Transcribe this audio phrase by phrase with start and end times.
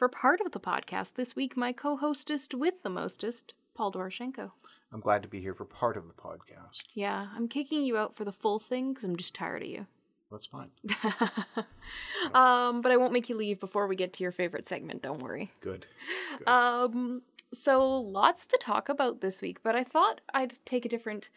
[0.00, 4.52] for part of the podcast this week, my co hostest with the mostest, Paul Doroshenko.
[4.94, 6.84] I'm glad to be here for part of the podcast.
[6.94, 9.86] Yeah, I'm kicking you out for the full thing because I'm just tired of you.
[10.30, 10.70] That's fine.
[12.32, 15.20] um, but I won't make you leave before we get to your favorite segment, don't
[15.20, 15.52] worry.
[15.60, 15.84] Good.
[16.38, 16.48] Good.
[16.48, 17.20] Um,
[17.52, 21.28] so lots to talk about this week, but I thought I'd take a different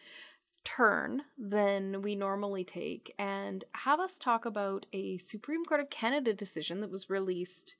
[0.64, 6.32] turn than we normally take and have us talk about a Supreme Court of Canada
[6.32, 7.74] decision that was released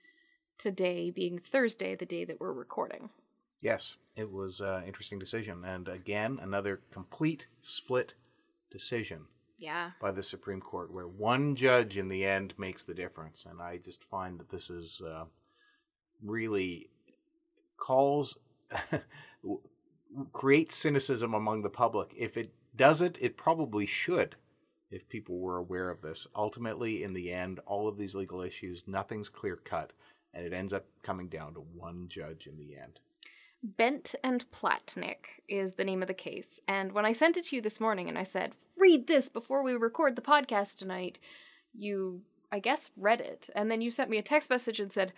[0.59, 3.11] today, being Thursday, the day that we're recording.
[3.61, 5.65] yes, it was an interesting decision.
[5.65, 8.15] And again, another complete split
[8.71, 9.27] decision
[9.59, 9.93] Yeah.
[10.01, 13.47] by the Supreme Court where one judge in the end makes the difference.
[13.49, 15.25] And I just find that this is uh,
[16.23, 16.91] really
[17.79, 18.39] calls,
[20.33, 22.13] creates cynicism among the public.
[22.17, 24.37] If it doesn't, it probably should.
[24.91, 28.85] If people were aware of this, ultimately, in the end, all of these legal issues,
[28.87, 29.93] nothing's clear cut,
[30.35, 33.01] and it ends up coming down to one judge in the end.
[33.63, 36.61] Bent and Platnick is the name of the case.
[36.69, 39.63] And when I sent it to you this morning and I said, read this before
[39.63, 41.19] we record the podcast tonight,
[41.73, 42.21] you,
[42.53, 43.49] I guess, read it.
[43.55, 45.13] And then you sent me a text message and said,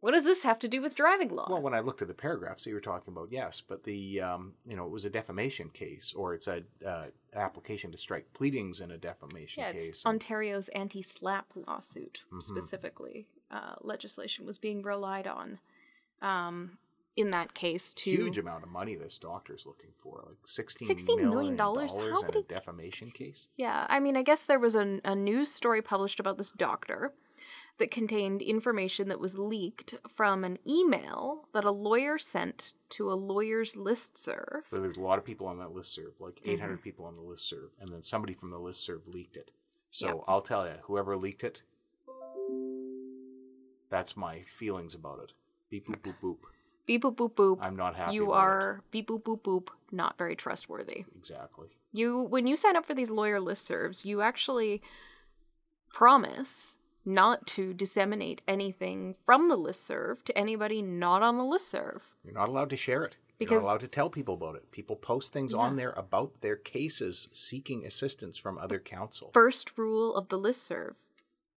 [0.00, 1.48] what does this have to do with driving law?
[1.50, 4.20] Well, when I looked at the paragraphs that you were talking about, yes, but the
[4.20, 8.32] um, you know it was a defamation case, or it's a uh, application to strike
[8.32, 9.88] pleadings in a defamation yeah, case.
[9.88, 12.42] it's Ontario's anti slap lawsuit Mhm.
[12.42, 13.26] specifically.
[13.50, 15.58] Uh, legislation was being relied on
[16.20, 16.78] um,
[17.16, 18.10] in that case to.
[18.10, 21.90] huge amount of money this doctor's looking for, like sixteen $16 million million dollars?
[21.92, 23.48] dollars How in a defamation case.
[23.56, 27.12] Yeah, I mean, I guess there was a, a news story published about this doctor
[27.78, 33.14] that contained information that was leaked from an email that a lawyer sent to a
[33.14, 34.62] lawyer's listserv.
[34.70, 36.50] So there's a lot of people on that listserv, like Mm-hmm.
[36.50, 39.52] 800 people on the listserv, and then somebody from the listserv leaked it.
[39.90, 40.16] So Yep.
[40.28, 41.62] I'll tell you, whoever leaked it,
[43.90, 45.32] that's my feelings about it.
[45.70, 46.36] Beep boop boop boop.
[46.86, 47.58] Beep boop boop boop.
[47.60, 48.14] I'm not happy.
[48.14, 51.04] you are beep boop boop boop not very trustworthy.
[51.16, 51.68] exactly.
[51.92, 54.82] You when you sign up for these lawyer listservs, you actually
[55.92, 62.00] promise not to disseminate anything from the listserv to anybody not on the listserv.
[62.24, 63.16] You're not allowed to share it.
[63.38, 64.70] You're not allowed to tell people about it.
[64.72, 65.60] People post things Yeah.
[65.60, 69.30] on there about their cases seeking assistance from other counsel.
[69.32, 70.96] First rule of the listserv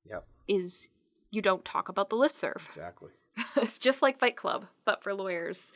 [0.08, 0.88] Yep, is
[1.30, 2.66] you don't talk about the listserv.
[2.68, 3.10] exactly.
[3.56, 5.72] it's just like Fight Club, but for lawyers.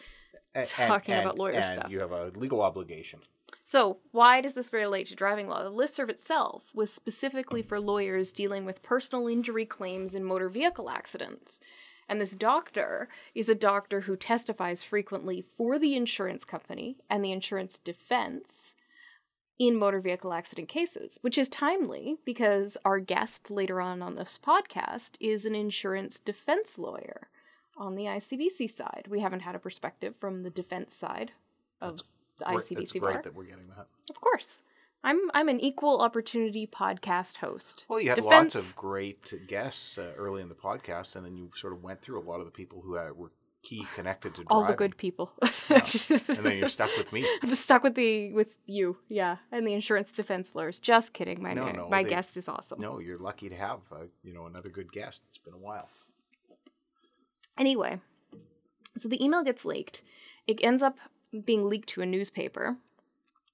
[0.55, 1.91] A- Talking about lawyer and stuff.
[1.91, 3.21] You have a legal obligation.
[3.65, 5.63] So, why does this relate to driving law?
[5.65, 10.91] The listserv itself was specifically for lawyers dealing with personal injury claims in motor vehicle
[10.91, 11.61] accidents.
[12.09, 17.33] And this doctor is a doctor who testifies frequently for the insurance company and the
[17.33, 18.74] insurance defense
[19.59, 24.39] in motor vehicle accident cases, which is timely because our guest later on on this
[24.45, 27.29] podcast is an insurance defense lawyer
[27.77, 29.07] on the ICBC side.
[29.09, 31.33] We haven't had a perspective from the defense side
[31.81, 31.99] of
[32.39, 33.13] the Great- ICBC It's bar.
[33.13, 33.87] great that we're getting that.
[34.11, 34.61] Of course.
[35.07, 37.85] I'm I'm an equal opportunity podcast host.
[37.89, 41.37] Well, you had Defense- lots of great guests uh, early in the podcast, and then
[41.37, 43.31] you sort of went through a lot of the people who uh, were
[43.65, 45.33] key connected to all the good people.
[45.71, 45.81] Yeah.
[46.29, 47.27] and then you're stuck with me.
[47.43, 50.79] I'm stuck with the with you, yeah, and the insurance defense lawyers.
[50.79, 51.43] Just kidding.
[51.43, 52.81] My No, no, my they- guest is awesome.
[52.81, 55.23] No, you're lucky to have uh, you know another good guest.
[55.29, 55.89] It's been a while.
[57.59, 58.01] Anyway,
[58.97, 60.03] so the email gets leaked.
[60.47, 60.99] It ends up
[61.45, 62.77] being leaked to a newspaper.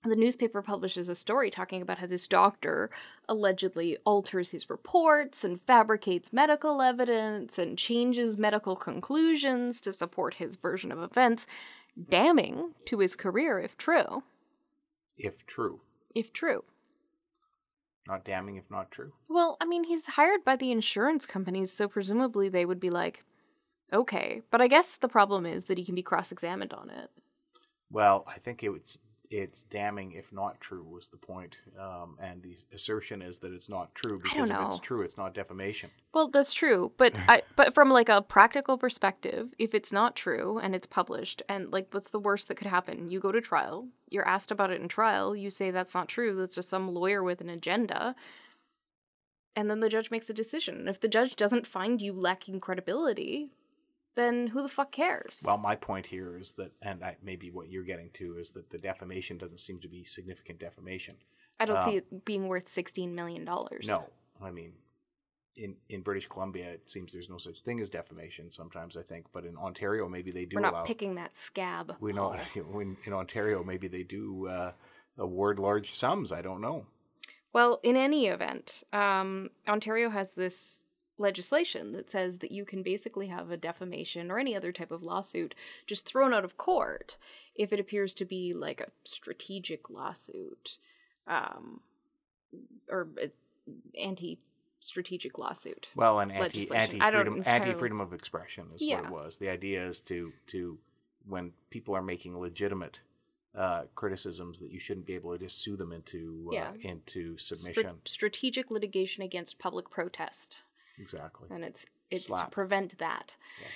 [0.03, 2.91] The newspaper publishes a story talking about how this doctor
[3.29, 10.57] allegedly alters his reports and fabricates medical evidence and changes medical conclusions to support his
[10.57, 11.47] version of events,
[12.09, 14.23] damning to his career if true.
[15.19, 15.81] If true,
[16.15, 16.65] If true.
[18.09, 19.13] not damning if not true.
[19.29, 23.23] Well, I mean, he's hired by the insurance companies, so presumably they would be like,
[23.93, 24.41] okay.
[24.51, 27.11] But I guess the problem is that he can be cross examined on it.
[27.91, 28.97] Well, I think it's
[29.31, 33.69] it's damning if not true was the point, um, and the assertion is that it's
[33.69, 35.91] not true because if it's true, it's not defamation.
[36.13, 40.59] Well, that's true, but I but from like a practical perspective, if it's not true
[40.59, 43.11] and it's published and like what's the worst that could happen?
[43.11, 46.35] You go to trial, you're asked about it in trial, you say that's not true,
[46.35, 48.17] that's just some lawyer with an agenda.
[49.55, 50.89] And then the judge makes a decision.
[50.89, 53.51] If the judge doesn't find you lacking credibility,
[54.17, 55.43] then who the fuck cares?
[55.45, 58.71] Well, my point here is that, and I, maybe what you're getting to is that
[58.71, 61.17] the defamation doesn't seem to be significant defamation.
[61.59, 63.45] I don't uh, see it being worth $16 million.
[63.45, 64.05] No,
[64.43, 64.73] I mean,
[65.57, 68.51] in in British Columbia, it seems there's no such thing as defamation.
[68.51, 70.85] Sometimes I think, but in Ontario, maybe they do We're not allow.
[70.85, 71.97] picking that scab.
[72.01, 72.37] we know
[72.71, 74.73] when in Ontario, maybe they do uh,
[75.19, 76.33] award large sums.
[76.33, 76.87] I don't know.
[77.53, 80.87] Well, in any event, um, Ontario has this
[81.21, 85.03] legislation that says that you can basically have a defamation or any other type of
[85.03, 85.55] lawsuit
[85.87, 87.17] just thrown out of court
[87.55, 90.79] if it appears to be like a strategic lawsuit
[91.27, 91.81] um,
[92.89, 93.09] or
[94.01, 94.39] anti
[94.81, 95.89] strategic lawsuit.
[95.95, 99.39] Well, an anti anti freedom anti freedom of expression is what it was.
[99.39, 100.79] The idea is to to
[101.29, 103.01] when people are making legitimate
[103.55, 106.73] uh, criticisms that you shouldn't be able to just sue them into uh, Yeah.
[106.81, 108.01] into submission.
[108.05, 110.59] strategic litigation against public protest.
[111.01, 111.49] Exactly.
[111.51, 113.35] And it's it's to prevent that.
[113.61, 113.71] Yes.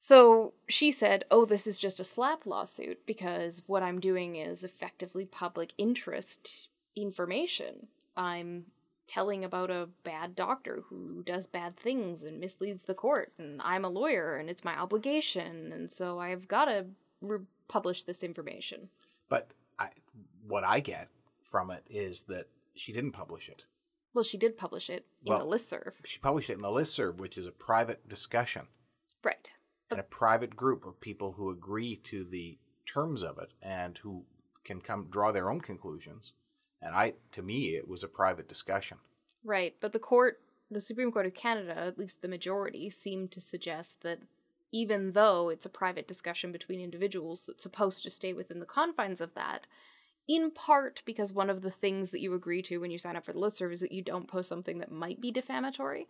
[0.00, 4.62] So she said, Oh, this is just a slap lawsuit because what I'm doing is
[4.62, 7.88] effectively public interest information.
[8.16, 8.66] I'm
[9.08, 13.84] telling about a bad doctor who does bad things and misleads the court, and I'm
[13.84, 16.86] a lawyer and it's my obligation, and so I've got to
[17.20, 17.38] re-
[17.68, 18.88] publish this information.
[19.28, 19.88] But I,
[20.46, 21.08] what I get
[21.50, 23.64] from it is that she didn't publish it.
[24.16, 25.92] Well, she did publish it in Well- the listserv.
[26.06, 28.68] She published it in the listserv, which is a private discussion
[29.22, 29.50] Right.
[29.90, 34.24] and a private group of people who agree to the terms of it and who
[34.64, 36.32] can come draw their own conclusions.
[36.80, 39.00] And I, to me, it was a private discussion.
[39.44, 40.40] Right, but the court,
[40.70, 44.20] the Supreme Court of Canada, at least the majority, seemed to suggest that
[44.72, 49.20] even though it's a private discussion between individuals, it's supposed to stay within the confines
[49.20, 49.66] of that.
[50.28, 53.24] In part because one of the things that you agree to when you sign up
[53.24, 56.08] for the listserv is that you don't post something that might be defamatory.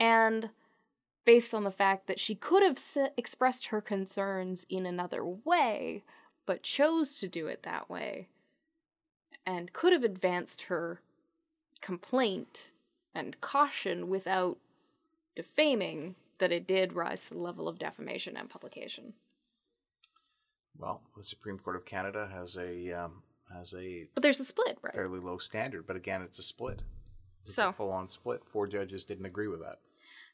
[0.00, 0.50] And
[1.24, 6.02] based on the fact that she could have s- expressed her concerns in another way,
[6.46, 8.28] but chose to do it that way,
[9.46, 11.00] and could have advanced her
[11.80, 12.72] complaint
[13.14, 14.58] and caution without
[15.36, 19.12] defaming that it did rise to the level of defamation and publication.
[20.76, 23.22] Well, the Supreme Court of Canada has a um,
[23.52, 24.94] has a But there's a split, right?
[24.94, 26.82] fairly low standard, but again, it's a split.
[27.44, 28.44] It's So- a full-on split.
[28.44, 29.80] Four judges didn't agree with that.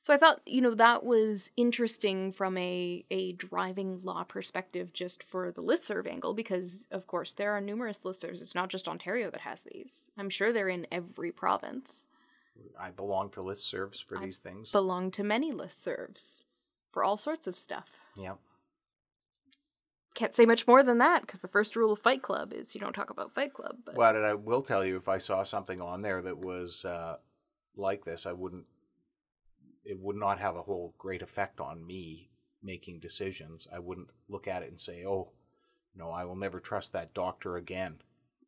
[0.02, 5.22] So I thought, you know, that was interesting from a, a driving law perspective just
[5.22, 8.42] for the listserv angle, because of course there are numerous listservs.
[8.42, 10.10] It's not just Ontario that has these.
[10.18, 12.06] I'm sure they're in every province.
[12.78, 14.70] I belong to listservs for I these things.
[14.72, 16.42] Belong to many listservs
[16.92, 17.88] for all sorts of stuff.
[18.14, 18.34] yeah.
[20.14, 22.80] Can't say much more than that, because the first rule of Fight Club is you
[22.80, 23.76] don't talk about Fight Club.
[23.84, 26.84] But Well, and I will tell you, if I saw something on there that was
[26.84, 27.16] uh,
[27.76, 28.64] like this, I wouldn't.
[29.84, 32.30] It would not have a whole great effect on me
[32.62, 33.66] making decisions.
[33.74, 35.32] I wouldn't look at it and say, "Oh,
[35.96, 37.96] no, I will never trust that doctor again."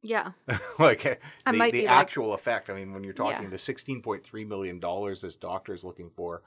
[0.03, 0.33] yeah,
[0.79, 1.05] like
[1.45, 2.71] I the, might the be like- actual effect.
[2.71, 3.51] I mean, when you're talking Yeah.
[3.51, 6.43] the sixteen point three million dollars this doctor's looking for,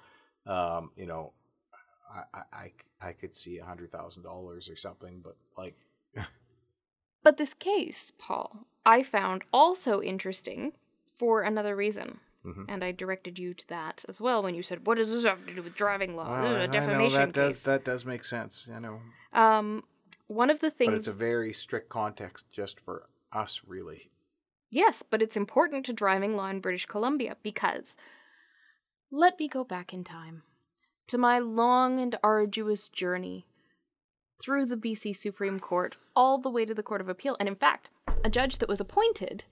[0.47, 1.33] um, you know,
[2.09, 5.77] I I, I- I could see a hundred thousand dollars or something, but like,
[7.23, 10.73] But this case, Paul, I found also interesting
[11.17, 12.19] for another reason.
[12.45, 12.65] Mhm.
[12.69, 15.45] And I directed you to that as well when you said, What does this have
[15.45, 16.29] to do with driving law?
[16.29, 17.63] well, this is I- a I know defamation that does case.
[17.63, 18.69] that does make sense.
[18.73, 19.01] I know,
[19.33, 19.83] Um,
[20.27, 20.89] one of the things.
[20.91, 24.09] but it's a very strict context just for us, really.
[24.71, 27.97] Yes, but it's important to driving law in British Columbia because
[29.11, 30.43] let me go back in time
[31.09, 33.47] to my long and arduous journey
[34.39, 37.35] through the BC Supreme Court all the way to the Court of Appeal.
[37.39, 37.89] And in fact,
[38.23, 39.45] a judge that was appointed,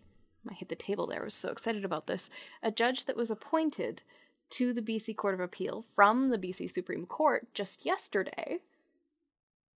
[0.48, 2.30] I hit the table there, I was so excited about this.
[2.62, 4.04] A judge that was appointed
[4.52, 8.60] to the BC Court of Appeal from the BC Supreme Court just yesterday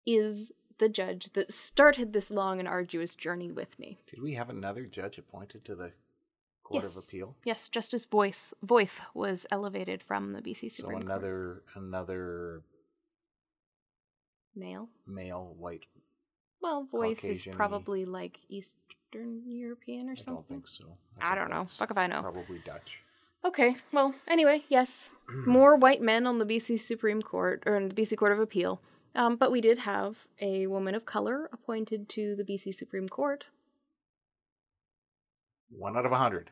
[0.05, 3.99] is the judge that started this long and arduous journey with me.
[4.05, 5.91] Did we have another judge appointed to the
[6.69, 6.95] Court Yes.
[6.95, 7.35] of Appeal?
[7.43, 11.03] Yes, Justice Voice Voith was elevated from the BC So Supreme Court.
[11.05, 12.61] another another
[14.55, 14.87] Male.
[15.07, 15.81] male white.
[16.61, 20.33] Well, Voith is probably like Eastern European or something.
[20.33, 20.85] I don't think so.
[21.21, 21.65] I think don't know.
[21.65, 22.21] Fuck if I know.
[22.21, 22.99] Probably Dutch.
[23.45, 25.09] Okay, well, anyway, yes,
[25.45, 28.81] more white men on the BC Supreme Court or in the BC Court of Appeal.
[29.15, 33.45] Um, but we did have a woman of color appointed to the BC Supreme Court.
[35.71, 36.49] One out of a hundred.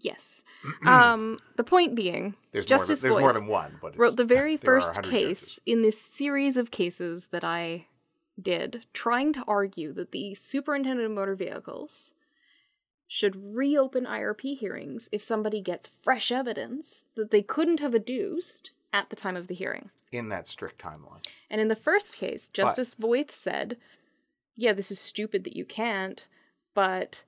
[0.00, 0.44] Yes.
[0.86, 3.10] um, the point being, There's Justice more.
[3.10, 5.60] Than, there's more Voith than one, but wrote the very first case judges.
[5.66, 7.86] in this series of cases that I
[8.40, 12.12] did, trying to argue that the superintendent of motor vehicles
[13.06, 19.10] should reopen IRP hearings if somebody gets fresh evidence that they couldn't have adduced at
[19.10, 19.90] the time of the hearing.
[20.12, 21.24] in that strict timeline.
[21.48, 23.76] And in the first case, Justice Voith said,
[24.56, 26.26] Yeah, this is stupid that you can't,
[26.74, 27.22] but,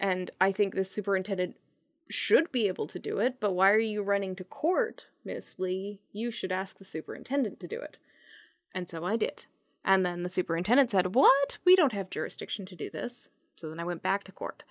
[0.00, 1.56] and I think the superintendent
[2.10, 6.00] should be able to do it, but why are you running to court, Miss Lee?
[6.12, 7.96] You should ask the superintendent to do it.
[8.74, 9.46] And so I did.
[9.84, 11.58] And then the superintendent said, What?
[11.64, 13.28] We don't have jurisdiction to do this.
[13.56, 14.64] So then I went back to court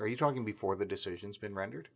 [0.00, 1.88] Are you talking before the decision's been rendered?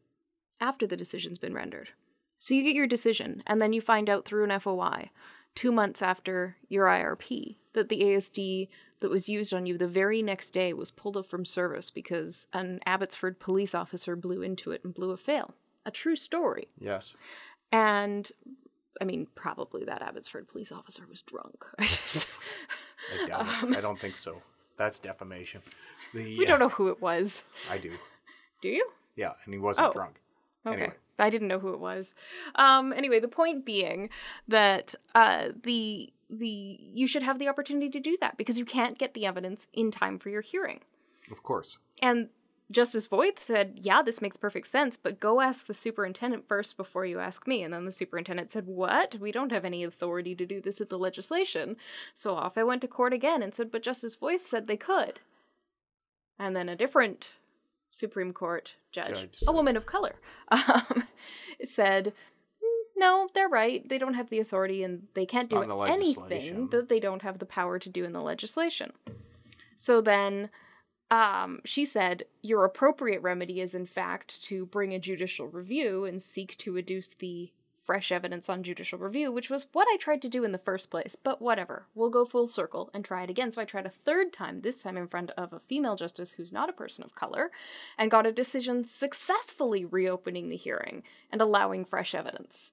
[0.61, 1.91] after the decision's been rendered.
[2.39, 5.11] So you get your decision, and then you find out through an FOI,
[5.55, 8.69] two months after your IRP, that the ASD
[9.01, 12.47] that was used on you the very next day was pulled up from service because
[12.53, 15.55] an Abbotsford police officer blew into it and blew a fail.
[15.87, 16.69] A true story.
[16.79, 17.15] Yes.
[17.73, 18.31] And
[19.01, 21.65] I mean, probably that Abbotsford police officer was drunk.
[21.79, 22.27] I just,
[23.23, 23.47] I doubt it.
[23.65, 24.41] Um, I don't think so.
[24.77, 25.61] That's defamation.
[26.15, 27.43] The, we don't know who it was.
[27.71, 27.93] I do.
[28.63, 28.89] Do you?
[29.17, 29.93] Yeah, and he wasn't Oh.
[29.93, 30.21] drunk.
[30.67, 30.77] Okay.
[30.77, 30.95] Anyway.
[31.19, 32.15] I didn't know who it was.
[32.57, 34.11] Um anyway, the point being
[34.49, 38.99] that uh the the you should have the opportunity to do that because you can't
[38.99, 40.81] get the evidence in time for your hearing.
[41.31, 41.79] Of course.
[42.03, 42.29] And
[42.71, 47.05] Justice Voith said, "Yeah, this makes perfect sense, but go ask the superintendent first before
[47.05, 49.17] you ask me." And then the superintendent said, "What?
[49.21, 51.77] We don't have any authority to do this at the legislation."
[52.15, 55.21] So off I went to court again and said, "But Justice Voith said they could."
[56.39, 57.33] And then a different
[57.95, 60.17] Supreme Court judge, Judge a woman of color,
[60.49, 61.05] um,
[61.65, 62.13] said,
[62.63, 63.89] "Mm, "No, they're right.
[63.89, 67.23] They don't have the authority, and they can't It's do the anything that they don't
[67.23, 68.93] have the power to do in the legislation."
[69.77, 70.51] So then
[71.11, 76.21] um, she said, Your appropriate remedy is, in fact, to bring a judicial review and
[76.21, 77.53] seek to adduce the
[77.85, 80.91] fresh evidence on judicial review, which was what I tried to do in the first
[80.91, 81.17] place.
[81.17, 83.53] But whatever, we'll go full circle and try it again.
[83.53, 86.53] So I tried a third time, this time in front of a female justice who's
[86.53, 87.51] not a person of color,
[87.99, 92.73] and got a decision successfully reopening the hearing and allowing fresh evidence.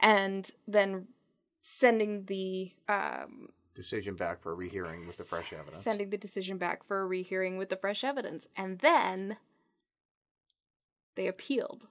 [0.00, 1.08] And then
[1.62, 5.82] sending the um, Decision back for a rehearing with the fresh evidence.
[5.82, 8.48] sending the decision back for a rehearing with the fresh evidence.
[8.56, 9.36] And then
[11.16, 11.86] they appealed.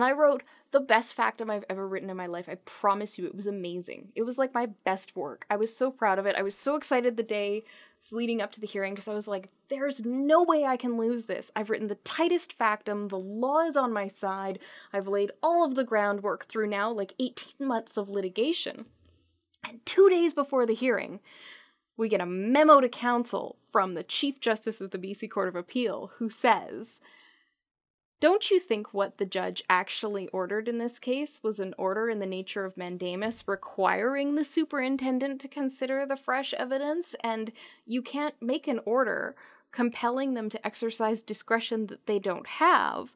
[0.00, 2.48] And I wrote the best factum I've ever written in my life.
[2.48, 4.12] I promise you, it was amazing.
[4.14, 5.44] It was like my best work.
[5.50, 6.36] I was so proud of it.
[6.36, 7.64] I was so excited the day
[8.10, 11.24] leading up to the hearing because I was like, there's no way I can lose
[11.24, 11.52] this.
[11.54, 13.08] I've written the tightest factum.
[13.08, 14.58] The law is on my side.
[14.90, 18.86] I've laid all of the groundwork through now like 18 months of litigation.
[19.62, 21.20] And two days before the hearing,
[21.98, 25.56] we get a memo to counsel from the Chief Justice of the BC Court of
[25.56, 27.00] Appeal who says,
[28.20, 32.18] Don't you think what the judge actually ordered in this case was an order in
[32.18, 37.14] the nature of mandamus requiring the superintendent to consider the fresh evidence?
[37.24, 37.50] And
[37.86, 39.36] you can't make an order
[39.72, 43.14] compelling them to exercise discretion that they don't have.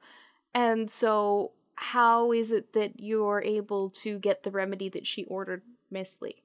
[0.54, 5.62] And so, how is it that you're able to get the remedy that she ordered,
[5.90, 6.42] Miss Lee?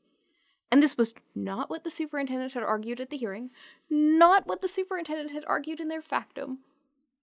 [0.71, 3.51] And this was not what the superintendent had argued at the hearing,
[3.89, 6.59] not what the superintendent had argued in their factum.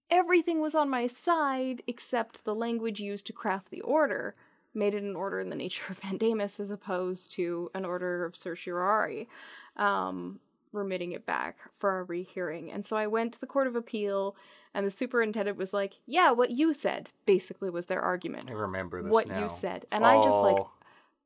[0.09, 4.35] Everything was on my side except the language used to craft the order
[4.73, 8.35] made it an order in the nature of mandamus as opposed to an order of
[8.35, 9.27] certiorari,
[9.75, 10.39] um,
[10.71, 12.71] remitting it back for a rehearing.
[12.71, 14.35] And so I went to the Court of Appeal,
[14.73, 19.01] and the superintendent was like, Yeah, what you said, basically was their argument I remember
[19.01, 19.43] this what now.
[19.43, 19.85] you said.
[19.91, 20.69] And I just like Oh,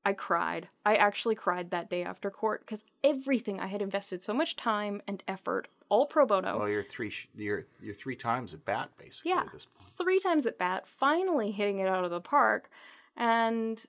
[0.04, 0.68] I cried.
[0.86, 5.02] I actually cried that day after court because everything I had invested so much time
[5.08, 7.14] and effort, all pro bono, Well, you're three.
[7.36, 9.42] You're you're three times at bat basically Yeah.
[9.42, 9.90] at this point.
[9.98, 12.70] three times at bat, finally hitting it out of the park.
[13.16, 13.84] And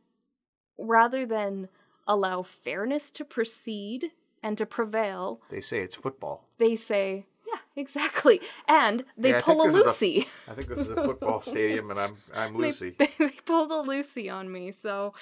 [0.78, 1.68] rather than
[2.06, 4.10] allow fairness to proceed
[4.42, 6.46] and to prevail, They say it's football.
[6.58, 8.40] they say, yeah, exactly.
[8.68, 10.28] And they Yeah, pull a is a- Lucy.
[10.48, 12.94] I think this is a football stadium, and I'm I'm Lucy.
[12.98, 15.14] They, they pulled a Lucy on me, so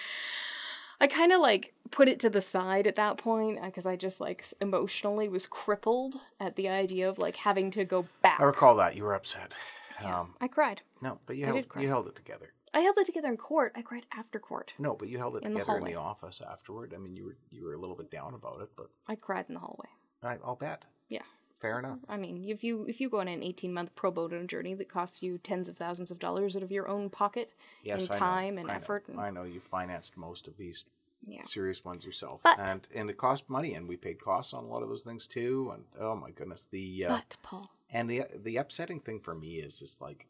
[1.00, 4.20] I kind of like put it to the side at that point because I just
[4.20, 8.40] like emotionally was crippled at the idea of like having to go back.
[8.40, 9.52] I recall that you were upset.
[10.00, 10.82] Yeah, Um, I cried.
[11.02, 12.52] no, but you I held you held it together.
[12.72, 13.72] I held it together in court.
[13.74, 14.74] I cried after court.
[14.78, 16.94] No, but you held it In the together in the office afterward.
[16.94, 19.46] I mean, you were you were a little bit down about it, but I cried
[19.48, 19.88] in the hallway.
[20.22, 20.84] I, I'll bet.
[21.08, 21.22] Yeah.
[21.60, 21.98] Fair enough.
[22.08, 24.88] I mean, if you if you go on an eighteen month pro bono journey that
[24.88, 27.52] costs you tens of thousands of dollars out of your own pocket,
[27.84, 30.48] Yes, in I know, time and I know, effort and- I know you financed most
[30.48, 30.86] of these
[31.26, 34.64] yeah, serious ones yourself, But- and and it cost money, and we paid costs on
[34.64, 35.70] a lot of those things too.
[35.74, 39.56] And oh my goodness, the uh, but Paul, and the the upsetting thing for me
[39.56, 40.26] is just like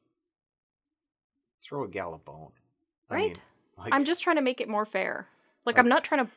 [1.63, 2.51] throw a gal a bone.
[3.09, 3.23] I Right.
[3.29, 3.37] mean,
[3.79, 5.29] like, I'm just trying to make it more fair.
[5.65, 6.33] Like, Like- I'm not trying to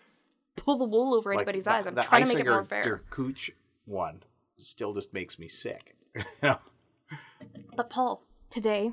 [0.56, 1.88] pull the wool over like anybody's the- eyes.
[1.88, 2.84] I'm trying to make it more fair.
[2.84, 3.50] Der Cooch
[3.86, 4.22] one
[4.64, 5.96] still just makes me sick.
[7.76, 8.92] But Paul, today,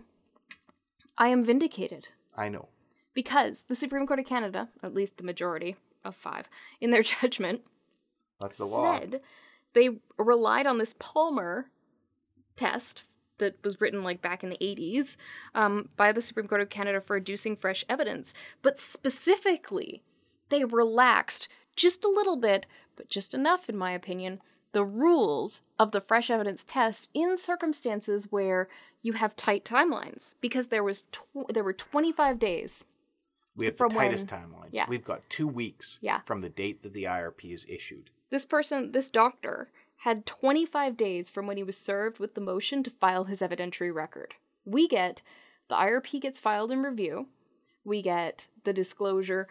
[1.19, 2.69] I am vindicated I know.
[3.15, 6.49] because the Supreme Court of Canada, at least the majority of five,
[6.81, 7.61] in their judgment,
[8.41, 8.99] That's the law.
[8.99, 9.21] said
[9.75, 11.67] they relied on this Palmer
[12.57, 13.03] test
[13.39, 15.17] that was written like back in the 80s
[15.55, 20.03] um, by the Supreme Court of Canada for adducing fresh evidence, but specifically,
[20.49, 24.41] they relaxed just a little bit, but just enough, in my opinion,
[24.73, 28.69] the rules of the fresh evidence test in circumstances where
[29.03, 32.85] you have tight timelines because there was tw- there were 25 days
[33.57, 34.69] We have the tightest when- timelines.
[34.73, 34.87] yeah.
[34.89, 36.21] We've got two weeks Yeah.
[36.21, 38.11] from the date that the IRP is issued.
[38.31, 42.83] This person, this doctor, had 25 days from when he was served with the motion
[42.85, 44.35] to file his evidentiary record.
[44.65, 45.21] We get
[45.69, 47.29] the IRP gets filed in review.
[47.85, 49.49] We get the disclosure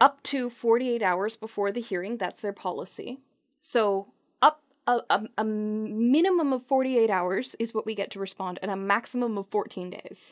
[0.00, 2.16] up to 48 hours before the hearing.
[2.16, 3.20] That's their policy.
[3.70, 4.06] So,
[4.42, 8.70] up a, a, a minimum of 48 hours is what we get to respond, and
[8.70, 10.30] a maximum of 14 days.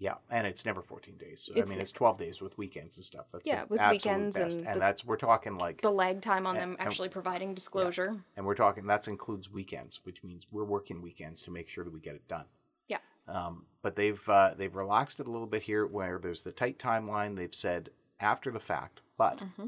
[0.00, 1.42] Yeah, and it's never 14 days.
[1.42, 3.26] So, I mean, it's 12 days with weekends and stuff.
[3.32, 4.56] That's Yeah, with weekends best.
[4.56, 7.08] and and the- that's we're talking like, The lag time on And- them and- actually
[7.08, 8.16] providing disclosure.
[8.36, 11.92] and we're talking that includes weekends, which means we're working weekends to make sure that
[11.92, 12.46] we get it done.
[12.88, 12.98] Yeah.
[13.28, 16.80] Um, but they've uh, they've relaxed it a little bit here, where there's the tight
[16.80, 17.36] timeline.
[17.36, 19.66] They've said after the fact, but hmm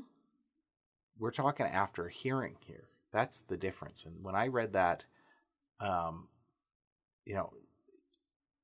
[1.19, 2.85] we're talking after a hearing here.
[3.12, 4.04] That's the difference.
[4.04, 5.04] And when I read that,
[5.81, 6.28] um,
[7.25, 7.52] you know,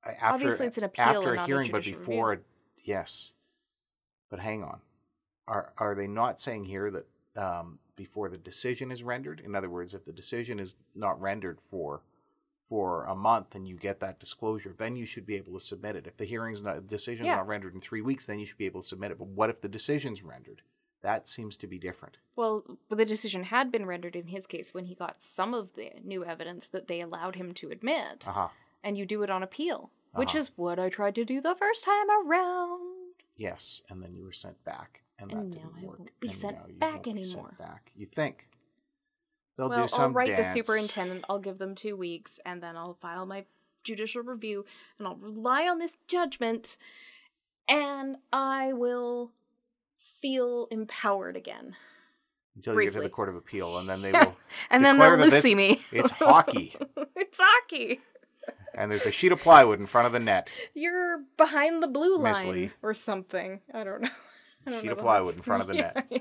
[0.05, 2.39] after, Obviously, it's an appeal after a not a hearing, but before, a-
[2.85, 3.33] yes.
[4.31, 4.81] But hang on,
[5.47, 7.07] are are they not saying here that
[7.43, 9.41] um, before the decision is rendered?
[9.41, 12.03] In other words, if the decision is not rendered for
[12.69, 15.97] for a month and you get that disclosure, then you should be able to submit
[15.97, 16.07] it.
[16.07, 17.37] If the hearing's not decision Yeah.
[17.37, 19.19] not rendered in three weeks, then you should be able to submit it.
[19.19, 20.61] But what if the decision's rendered?
[21.03, 22.17] That seems to be different.
[22.35, 25.91] Well, the decision had been rendered in his case when he got some of the
[26.05, 28.49] new evidence that they allowed him to admit, Uh huh.
[28.83, 30.39] and you do it on appeal, which Uh-huh.
[30.39, 33.15] is what I tried to do the first time around.
[33.37, 35.99] Yes, and then you were sent back, and, And that now didn't I work.
[36.01, 37.93] won't be and sent back won't be sent back.
[37.95, 38.49] You think
[39.57, 40.49] they'll well, do some I'll write dance.
[40.49, 43.45] the superintendent, I'll give them two weeks, and then I'll file my
[43.85, 44.65] judicial review,
[44.99, 46.77] and I'll rely on this judgment,
[47.69, 49.31] and I will
[50.21, 51.77] feel empowered again.
[52.57, 54.37] until you get to the court of appeal, and then they will.
[54.71, 55.83] And then they'll Lucy me.
[55.93, 56.75] it's hockey.
[57.17, 58.01] it's hockey.
[58.75, 60.51] and there's a sheet of plywood in front of the net.
[60.75, 62.71] You're behind the blue Miss line Lee.
[62.83, 63.61] or something.
[63.73, 64.09] I don't know.
[64.81, 66.07] Sheet of plywood in front of the Yeah, net.
[66.11, 66.21] yeah.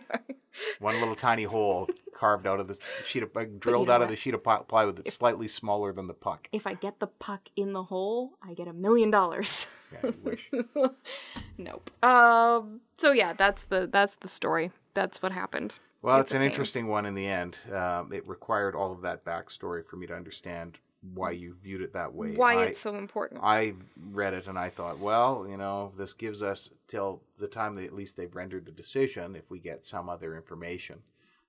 [0.79, 4.15] One little tiny hole carved out of the sheet of like, drilled out of the
[4.15, 6.47] sheet of plywood that's slightly smaller than the puck.
[6.51, 9.65] If I get the puck in the hole, I get a million dollars.
[10.03, 10.51] Yeah, wish.
[11.57, 11.89] nope.
[12.03, 12.81] Um.
[12.97, 14.71] So yeah, that's the that's the story.
[14.93, 15.75] That's what happened.
[16.01, 17.57] Well, It's an interesting one in the end.
[17.73, 20.77] Um, it required all of that backstory for me to understand
[21.13, 22.35] why you viewed it that way.
[22.35, 23.41] Why I, it's so important.
[23.43, 23.73] I
[24.11, 27.85] read it and I thought, well, you know, this gives us till the time that
[27.85, 30.99] at least they've rendered the decision if we get some other information.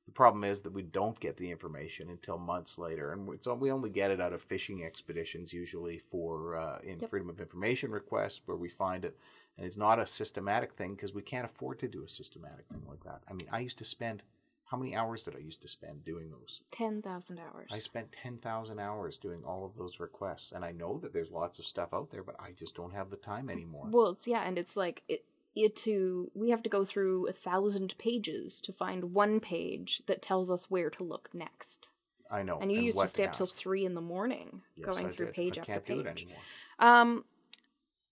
[0.07, 3.71] The problem is that we don't get the information until months later, and it's, we
[3.71, 7.11] only get it out of fishing expeditions, usually for uh, in Yep.
[7.11, 9.19] freedom of information requests, where we find it,
[9.59, 12.83] and it's not a systematic thing because we can't afford to do a systematic thing
[12.89, 13.21] like that.
[13.29, 14.23] I mean, I used to spend
[14.71, 16.63] how many hours did I used to spend doing those?
[16.71, 17.71] Ten thousand hours.
[17.73, 20.53] I spent 10,000 hours doing all of those requests.
[20.53, 23.11] And I know that there's lots of stuff out there, but I just don't have
[23.11, 23.87] the time anymore.
[23.91, 25.25] Well, it's yeah, and it's like it.
[25.57, 30.23] It to we have to go through a thousand pages to find one page that
[30.23, 31.89] tells us where to look next.
[32.31, 32.59] I know.
[32.61, 35.27] and you used to stay up till three in the morning Yes, going I through
[35.27, 35.35] did.
[35.35, 35.97] page I after can't page.
[35.97, 36.37] do it anymore.
[36.79, 37.25] Um,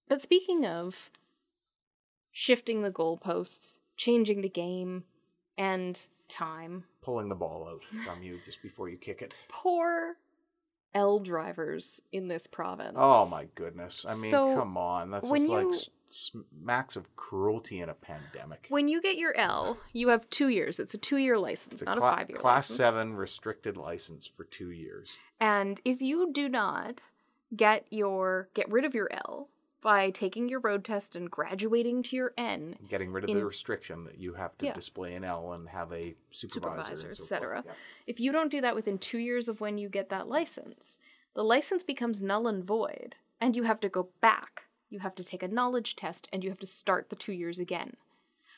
[0.09, 1.11] but speaking of
[2.33, 5.05] shifting the goalposts, changing the game,
[5.57, 9.35] and time, Pulling the ball out from you just before you kick it.
[9.49, 10.17] poor
[10.95, 12.95] L drivers in this province.
[12.97, 14.05] Oh my goodness.
[14.09, 15.11] I mean, So, come on.
[15.11, 15.73] That's just like you-
[16.09, 18.67] smacks of cruelty in a pandemic.
[18.71, 20.79] When you get your L, you have two years.
[20.81, 22.77] It's a two-year license, a not a five-year Class license.
[22.79, 25.19] 7 restricted license for two years.
[25.41, 27.03] And if you do not
[27.55, 29.49] get your get rid of your L
[29.83, 33.45] by taking your road test and graduating to your N, Getting rid of In- the
[33.47, 34.73] restriction that you have to Yeah.
[34.73, 37.63] display an L and have a supervisor, Supervisor, and so et cetera.
[37.63, 37.77] forth.
[38.07, 40.99] if you don't do that within two years of when you get that license,
[41.35, 44.65] the license becomes null and void, and you have to go back.
[44.89, 47.59] You have to take a knowledge test, and you have to start the two years
[47.59, 47.97] again.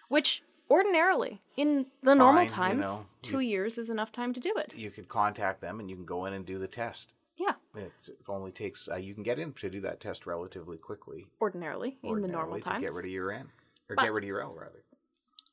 [0.09, 4.33] Which, ordinarily, in the normal Fine, you times, know, two you- years is enough time
[4.35, 4.75] to do it.
[4.77, 7.13] You could contact them and you can go in and do the test.
[7.39, 7.93] Yeah, It
[8.29, 11.29] only takes uh, you can get in to do that test relatively quickly.
[11.41, 12.83] ordinarily, in the normal ordinarily, times.
[12.83, 13.49] to get rid of your N
[13.89, 14.83] or But- get rid of your L rather.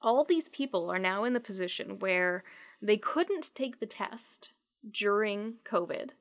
[0.01, 2.43] all these people are now in the position where
[2.81, 4.51] they couldn't take the test
[4.91, 6.11] during COVID.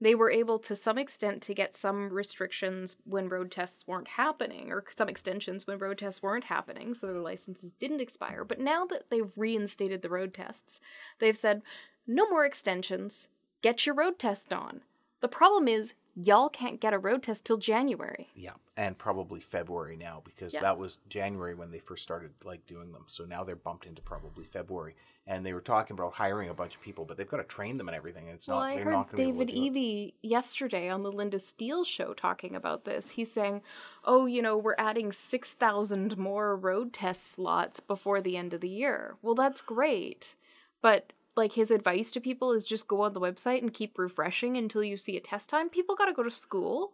[0.00, 4.72] they were able to some extent to get some restrictions when road tests weren't happening
[4.72, 8.84] or some extensions when road tests weren't happening so their licenses didn't expire but now
[8.84, 10.80] that they've reinstated the road tests
[11.20, 11.62] they've said
[12.06, 13.28] no more extensions
[13.60, 14.82] get your road test on
[15.22, 19.96] the problem is y'all can't get a road test till january Yeah, and probably February
[19.96, 20.60] now because Yeah.
[20.60, 23.04] that was January when they first started like doing them.
[23.06, 24.94] So now they're bumped into probably February,
[25.26, 27.76] and they were talking about hiring a bunch of people, but they've got to train
[27.76, 28.28] them and everything.
[28.28, 28.66] And it's well, not.
[28.66, 29.72] I heard not David be able to do it.
[29.72, 33.10] Eby yesterday on the Lynda Steele show talking about this.
[33.10, 33.62] He's saying,
[34.04, 38.60] "Oh, you know, we're adding six thousand more road test slots before the end of
[38.60, 40.34] the year." Well, that's great,
[40.80, 44.56] but like his advice to people is just go on the website and keep refreshing
[44.56, 45.68] until you see a test time.
[45.68, 46.92] People got to go to school.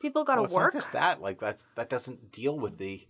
[0.00, 0.74] People got to Well, it's work.
[0.74, 1.20] not just that.
[1.22, 3.06] Like that's that doesn't deal with the.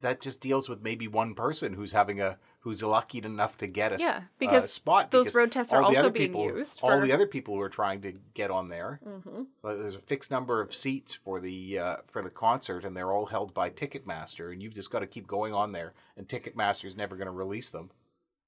[0.00, 3.92] That just deals with maybe one person who's having a who's lucky enough to get
[3.92, 5.10] a Yeah, a because spot.
[5.10, 7.68] those because road tests are also being people, used All the other people who are
[7.68, 9.00] trying to get on there.
[9.04, 9.42] mm-hmm.
[9.62, 13.10] So there's a fixed number of seats for the uh, for the concert, and they're
[13.10, 16.96] all held by Ticketmaster, and you've just got to keep going on there, and Ticketmaster's
[16.96, 17.90] never going to release them.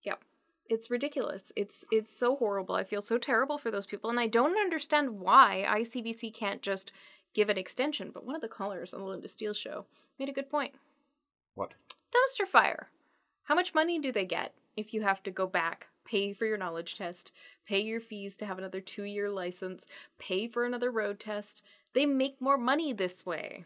[0.02, 0.20] Yep.
[0.70, 1.52] It's ridiculous.
[1.56, 2.76] It's it's so horrible.
[2.76, 6.92] I feel so terrible for those people and I don't understand why ICBC can't just
[7.34, 8.12] give an extension.
[8.14, 9.84] But one of the callers on the Lynda Steele show
[10.18, 10.74] made a good point.
[11.56, 11.74] What?
[12.14, 12.88] Dumpster fire.
[13.42, 16.56] How much money do they get if you have to go back, pay for your
[16.56, 17.32] knowledge test,
[17.66, 21.64] pay your fees to have another 2-year license, pay for another road test?
[21.94, 23.64] They make more money this way.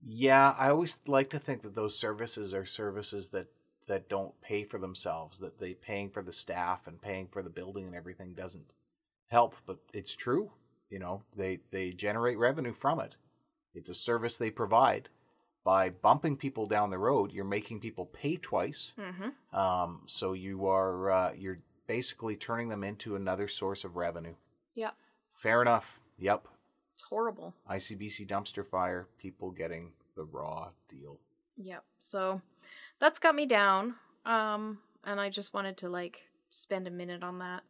[0.00, 3.48] Yeah, I always like to think that those services are services that
[3.88, 5.38] that don't pay for themselves.
[5.40, 8.66] That they paying for the staff and paying for the building and everything doesn't
[9.28, 9.54] help.
[9.66, 10.50] But it's true.
[10.90, 13.16] You know, they they generate revenue from it.
[13.74, 15.08] It's a service they provide.
[15.64, 18.92] By bumping people down the road, you're making people pay twice.
[18.96, 19.32] Mhm.
[19.52, 24.34] Um, so you are uh, you're basically turning them into another source of revenue.
[24.74, 24.92] Yeah.
[25.34, 25.98] Fair enough.
[26.18, 26.46] Yep.
[26.94, 27.54] It's horrible.
[27.68, 29.06] ICBC dumpster fire.
[29.18, 31.18] People getting the raw deal.
[31.56, 31.84] Yep.
[32.00, 32.40] So
[33.00, 33.94] that's got me down.
[34.24, 37.62] Um, and I just wanted to like spend a minute on that.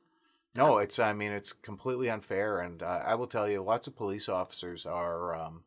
[0.55, 0.99] No, it's.
[0.99, 4.87] I mean, it's completely unfair, and uh, I will tell you, lots of police officers
[4.87, 5.64] are um,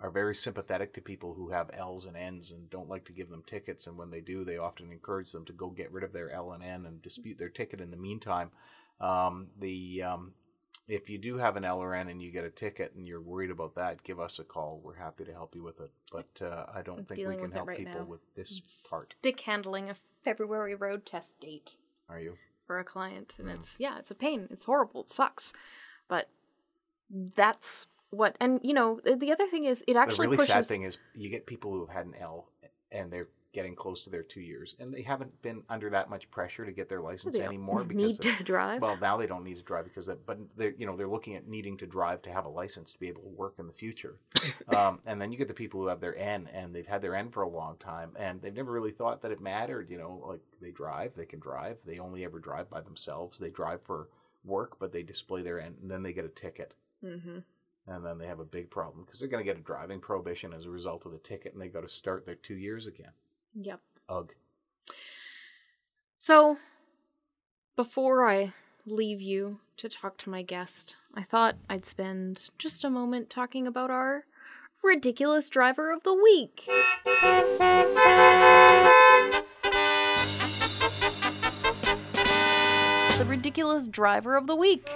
[0.00, 3.30] are very sympathetic to people who have L's and N's and don't like to give
[3.30, 3.86] them tickets.
[3.86, 6.50] And when they do, they often encourage them to go get rid of their L
[6.50, 7.80] and N and dispute their ticket.
[7.80, 8.50] In the meantime,
[9.00, 10.32] um, the um,
[10.88, 13.74] if you do have an LRN and you get a ticket and you're worried about
[13.76, 14.80] that, give us a call.
[14.82, 15.90] We're happy to help you with it.
[16.10, 18.04] But uh, I don't I'm think we can help right people now.
[18.04, 19.14] with this part.
[19.22, 21.76] Dick handling a February road test date
[22.08, 22.36] Are you?
[22.66, 23.54] for a client, and Mm.
[23.54, 24.46] it's yeah, it's a pain.
[24.50, 25.02] It's horrible.
[25.02, 25.52] It sucks,
[26.08, 26.28] but
[27.36, 28.36] that's what.
[28.40, 30.52] And you know, the the other thing is, it actually the really pushes.
[30.52, 32.48] sad thing is you get people who have had an L
[32.90, 36.30] and they're getting close to their two years and they haven't been under that much
[36.30, 38.80] pressure to get their license they anymore because they need to drive.
[38.80, 41.36] well now they don't need to drive because that but they're you know they're looking
[41.36, 43.72] at needing to drive to have a license to be able to work in the
[43.72, 44.16] future
[44.76, 47.14] um, and then you get the people who have their N and they've had their
[47.14, 50.22] N for a long time and they've never really thought that it mattered you know
[50.26, 54.08] like they drive they can drive they only ever drive by themselves they drive for
[54.44, 57.38] work but they display their N and then they get a ticket mm-hmm.
[57.86, 60.52] and then they have a big problem because they're going to get a driving prohibition
[60.52, 63.12] as a result of the ticket, and they got to start their two years again.
[63.54, 63.80] Yep.
[64.08, 64.32] Ugh.
[66.18, 66.58] So,
[67.76, 68.54] before I
[68.86, 73.66] leave you to talk to my guest, I thought I'd spend just a moment talking
[73.66, 74.24] about our
[74.82, 76.64] ridiculous driver of the week.
[83.18, 84.88] The ridiculous driver of the week.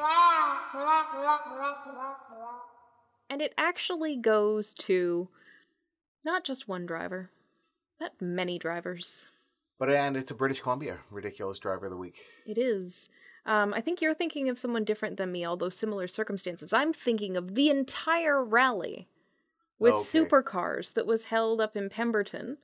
[3.28, 5.28] And it actually goes to
[6.24, 7.30] not just one driver,
[7.98, 9.26] but many drivers.
[9.78, 12.16] But and it's a British Columbia ridiculous driver of the week.
[12.46, 13.08] It is.
[13.44, 16.72] Um, I think you're thinking of someone different than me, although similar circumstances.
[16.72, 19.06] I'm thinking of the entire rally
[19.78, 20.04] with Okay.
[20.24, 22.58] supercars that was held up in Pemberton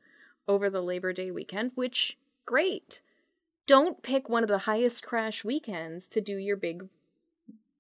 [0.49, 3.01] over the Labor Day weekend, which, great.
[3.67, 6.89] Don't pick one of the highest crash weekends to do your big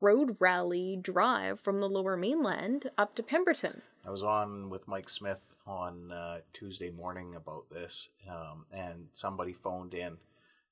[0.00, 3.82] road rally drive from the lower mainland up to Pemberton.
[4.06, 9.53] I was on with Mike Smith on uh, Tuesday morning about this, um, and somebody
[9.53, 10.16] phoned in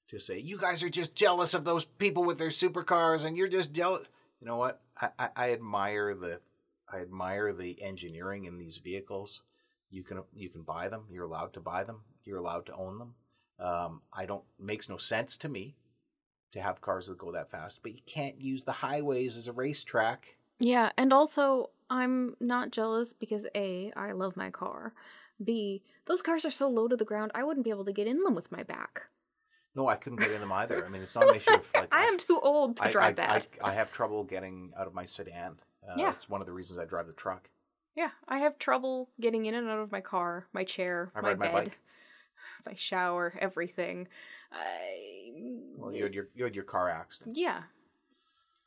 [0.08, 3.48] to say, "You guys are just jealous of those people with their supercars, and you're
[3.48, 4.06] just jealous."
[4.40, 4.80] You know what?
[5.00, 6.40] I, I, I admire the
[6.92, 9.42] I admire the engineering in these vehicles.
[9.90, 11.04] You can you can buy them.
[11.10, 12.02] You're allowed to buy them.
[12.24, 13.14] You're allowed to own them.
[13.58, 15.76] Um, I don't makes no sense to me
[16.52, 19.52] to have cars that go that fast, but you can't use the highways as a
[19.52, 20.36] racetrack.
[20.60, 24.92] Yeah, and also I'm not jealous because A, I love my car.
[25.42, 28.06] B, those cars are so low to the ground I wouldn't be able to get
[28.06, 29.02] in them with my back.
[29.74, 30.84] No, I couldn't get in them either.
[30.84, 33.18] I mean, it's not an issue of like I am too old to I, drive
[33.18, 33.48] I, that.
[33.62, 35.56] I, I have trouble getting out of my sedan.
[35.88, 36.12] Uh, Yeah.
[36.12, 37.48] It's one of the reasons I drive the truck.
[37.96, 41.28] Yeah, I have trouble getting in and out of my car, my chair, I my
[41.28, 41.78] ride my bed, bike.
[42.66, 44.06] my shower, everything.
[44.52, 45.32] I,
[45.76, 47.36] Well, you had your you had your car accident.
[47.36, 47.62] yeah.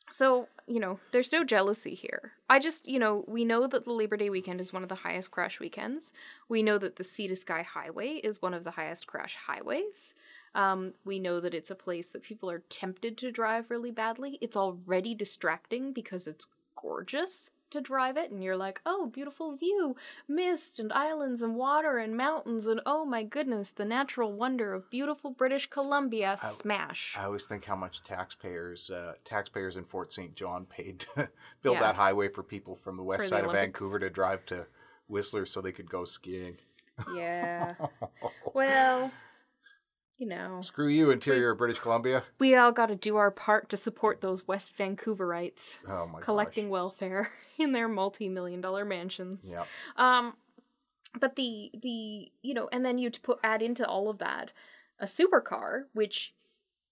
[0.10, 2.34] So, you know, there's no jealousy here.
[2.50, 4.96] I just, you know, we know that the Labor Day weekend is one of the
[4.96, 6.14] highest crash weekends.
[6.48, 10.14] We know that the Sea to Sky Highway is one of the highest crash highways.
[10.56, 14.38] Um, we know that it's a place that people are tempted to drive really badly.
[14.40, 16.48] It's already distracting because it's
[16.80, 19.96] gorgeous to drive it, and you're like, oh, beautiful view,
[20.28, 24.90] mist and islands and water and mountains, and oh my goodness, the natural wonder of
[24.90, 26.38] beautiful British Columbia.
[26.42, 27.16] I- Smash.
[27.20, 30.34] I always think how much taxpayers uh, taxpayers in Fort St.
[30.36, 31.30] John paid to
[31.62, 31.82] build Yeah.
[31.82, 34.66] that highway for people from the west For the side of Vancouver to drive to
[35.08, 36.58] Whistler so they could go skiing.
[37.16, 37.76] yeah.
[38.54, 39.12] Well,
[40.18, 42.24] you know, Screw you, interior British Columbia.
[42.40, 46.66] we all got to do our part to support those West Vancouverites Oh my collecting
[46.68, 46.72] gosh.
[46.72, 49.40] welfare in their multi-million dollar mansions.
[49.44, 49.66] Yeah.
[49.98, 50.36] Um,
[51.20, 54.52] but the the you know, and then you put add into all of that
[55.00, 56.34] a supercar, which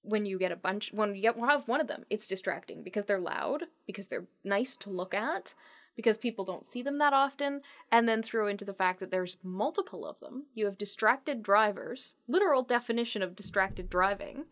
[0.04, 3.06] when you get a bunch, when you get, have one of them, it's distracting because
[3.06, 5.54] they're loud, because they're nice to look at,
[5.96, 9.38] because people don't see them that often, and then throw into the fact that there's
[9.44, 10.46] multiple of them.
[10.56, 14.46] You have distracted drivers, literal definition of distracted driving,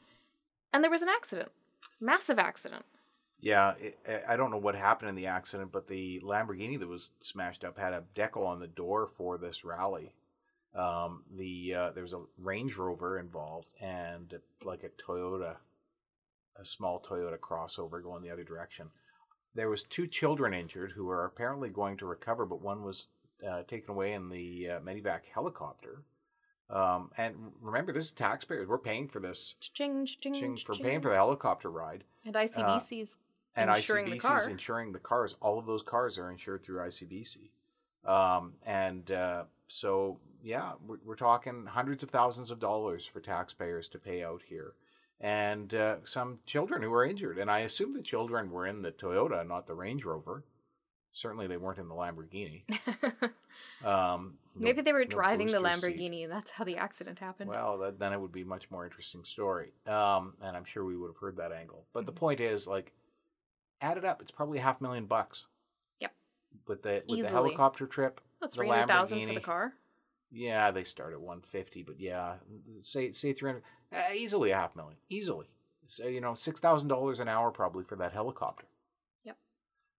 [0.72, 1.50] and there was an accident,
[2.00, 2.86] massive accident.
[3.42, 6.88] Yeah, it, I- I don't know what happened in the accident, but the Lamborghini that
[6.88, 10.14] was smashed up had a decal on the door for this rally.
[10.76, 15.56] Um, the uh, there was a Range Rover involved and like a Toyota,
[16.56, 18.90] a small Toyota crossover going the other direction.
[19.56, 23.08] There was two children injured who are apparently going to recover, but one was
[23.48, 26.04] uh, taken away in the uh, medivac helicopter.
[26.70, 28.68] Um, and remember, this is taxpayers.
[28.68, 29.56] We're paying for this.
[29.60, 30.86] Ching, ching, Ching, for ching.
[30.86, 33.18] paying for the helicopter ride And ICBC's
[33.56, 35.36] and Insuring ICBC is insuring the cars.
[35.42, 37.50] All of those cars are insured through ICBC,
[38.06, 43.90] um, and uh, so yeah, we're, we're talking hundreds of thousands of dollars for taxpayers
[43.90, 44.74] to pay out here,
[45.20, 47.38] and uh, some children who were injured.
[47.38, 50.44] And I assume the children were in the Toyota, not the Range Rover.
[51.12, 52.64] Certainly, they weren't in the Lamborghini.
[53.84, 55.98] Um, no- Maybe they were no driving the booster seat.
[56.00, 57.50] Lamborghini, and that's how the accident happened.
[57.50, 59.72] Well, that, then it would be a much more interesting story.
[59.88, 61.86] Um, and I'm sure we would have heard that angle.
[61.94, 62.18] But the Mhm.
[62.18, 62.92] point is, like,
[63.82, 64.22] add it up.
[64.22, 65.46] It's probably half a million bucks.
[66.00, 66.14] Yep.
[66.68, 68.22] With the with the helicopter trip.
[68.42, 69.74] The 300000 for the car.
[70.32, 72.36] Yeah, they start at 150, but yeah,
[72.82, 75.48] say say 300, uh, easily a half million, easily.
[75.88, 78.68] So you know, six thousand dollars an hour probably for that helicopter.
[79.24, 79.38] Yep.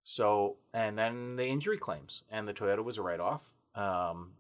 [0.05, 3.51] So and then the injury claims, and the Toyota was a write off.
[3.75, 4.35] Um,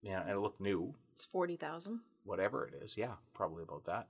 [0.00, 2.96] yeah, and it looked new It's 40000 whatever it is.
[2.96, 4.06] Yeah, probably about that.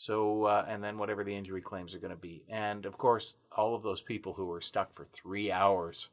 [0.00, 2.42] So, uh, and then whatever the injury claims are going to be.
[2.48, 6.08] And of course, all of those people who were stuck for three hours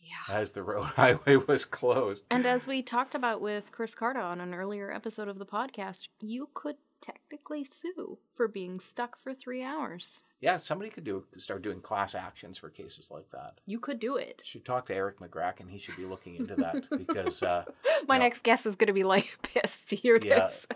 [0.00, 0.32] Yeah.
[0.32, 2.22] as the road highway was closed.
[2.30, 6.06] And as we talked about with Chris Carta on an earlier episode of the podcast,
[6.20, 10.22] you could technically sue for being stuck for three hours.
[10.40, 13.54] Yeah, somebody could do start doing class actions for cases like that.
[13.66, 14.40] You could do it.
[14.44, 15.68] Should talk to Erik Magraken.
[15.68, 17.64] He should be looking into that because, uh,
[18.08, 18.22] My No.
[18.24, 20.46] next guest is going to be like pissed to hear Yeah.
[20.46, 20.66] this.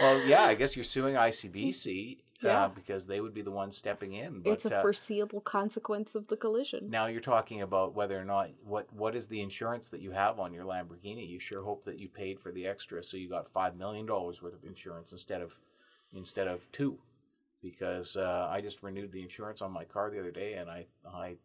[0.00, 2.64] Well, yeah, I guess you're suing ICBC Yeah.
[2.64, 4.40] uh, because they would be the ones stepping in.
[4.40, 6.90] But it's a uh, foreseeable consequence of the collision.
[6.90, 10.38] Now you're talking about whether or not what what is the insurance that you have
[10.38, 11.26] on your Lamborghini.
[11.26, 14.42] You sure hope that you paid for the extra, so you got five million dollars
[14.42, 15.54] worth of insurance instead of
[16.12, 16.98] instead of two,
[17.62, 20.84] because uh, I just renewed the insurance on my car the other day, and I
[21.10, 21.36] I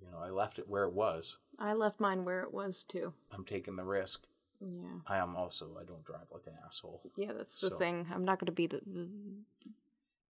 [0.00, 1.36] you know I left it where it was.
[1.58, 3.12] I left mine where it was too.
[3.30, 4.24] I'm taking the risk.
[4.62, 4.98] Yeah.
[5.06, 7.00] I am also I don't drive like an asshole.
[7.16, 8.06] Yeah, that's the So- thing.
[8.14, 9.08] I'm not going to be the, the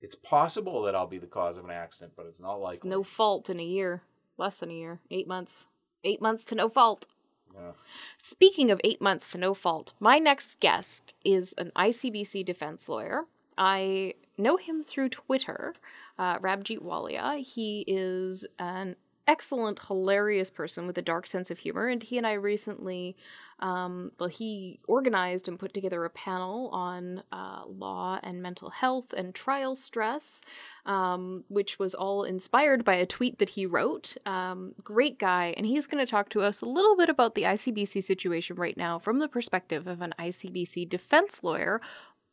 [0.01, 3.03] It's possible that I'll be the cause of an accident, but it's not it's no
[3.03, 4.03] fault in a year.
[4.39, 5.01] Less than a year.
[5.11, 5.67] Eight months.
[6.05, 7.07] Eight months to no fault.
[7.55, 7.73] Yeah.
[8.17, 13.27] Speaking of eight months to no fault, my next guest is an ICBC defense lawyer.
[13.59, 15.75] I know him through Twitter,
[16.19, 17.37] uh, Rabjeet Walia.
[17.45, 18.97] He is an
[19.29, 23.17] excellent, hilarious person with a dark sense of humor, and he and I recently,
[23.63, 29.13] um, well, he organized and put together a panel on uh, law and mental health
[29.17, 30.43] and trial stress,
[30.85, 34.17] um, which was all inspired by a tweet that he wrote.
[34.27, 37.45] Um, great guy, and he's going to talk to us a little bit about the
[37.45, 41.81] ICBC situation right now from the perspective of an ICBC defense lawyer,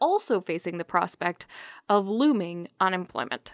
[0.01, 1.45] also facing the prospect
[1.87, 3.53] of looming unemployment.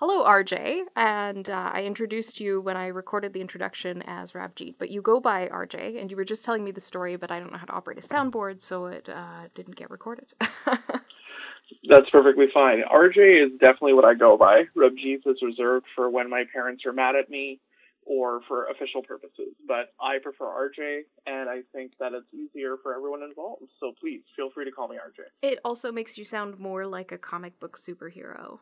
[0.00, 4.88] Hello, RJ, and uh, I introduced you when I recorded the introduction as Rabjeet, but
[4.88, 7.52] you go by RJ, and you were just telling me the story, but I don't
[7.52, 10.28] know how to operate a soundboard, so it uh, didn't get recorded.
[10.40, 12.78] That's perfectly fine.
[12.90, 14.62] RJ is definitely what I go by.
[14.74, 17.60] Rabjeet is reserved for when my parents are mad at me
[18.06, 19.52] or for official purposes.
[19.68, 23.64] But I prefer RJ, and I think that it's easier for everyone involved.
[23.78, 25.26] So please feel free to call me RJ.
[25.42, 28.60] It also makes you sound more like a comic book superhero.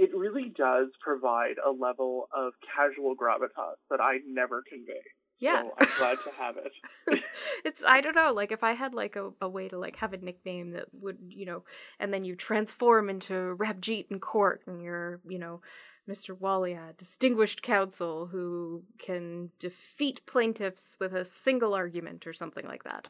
[0.00, 5.02] It really does provide a level of casual gravitas that I never convey.
[5.40, 5.62] Yeah.
[5.62, 7.22] So I'm glad to have it.
[7.64, 10.12] it's I don't know, like if I had like a, a way to like have
[10.12, 11.64] a nickname that would, you know,
[11.98, 15.60] and then you transform into Rabjeet in court and you're, you know,
[16.08, 16.36] Mr.
[16.36, 23.08] Walia, distinguished counsel who can defeat plaintiffs with a single argument or something like that.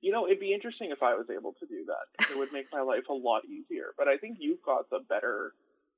[0.00, 2.30] You know, it'd be interesting if I was able to do that.
[2.30, 3.94] It would make my life a lot easier.
[3.96, 5.54] But I think you've got the better,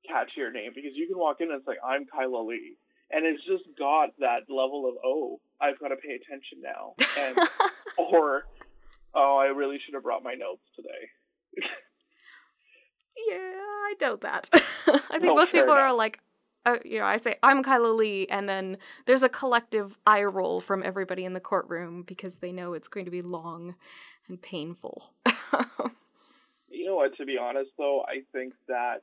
[0.08, 2.76] catchier name because you can walk in and it's like, I'm Kyla Lee.
[3.10, 6.94] And it's just got that level of oh i've got to pay attention now.
[7.18, 7.36] And
[7.98, 8.44] or
[9.14, 11.68] oh i really should have brought my notes today.
[13.28, 14.48] Yeah i doubt that.
[14.86, 15.78] I think most people enough.
[15.78, 16.20] are like
[16.64, 20.60] uh, you know i say i'm kyla lee and then there's a collective eye roll
[20.60, 23.74] from everybody in the courtroom because they know it's going to be long
[24.28, 25.12] and painful.
[26.68, 29.02] You know what to be honest though i think that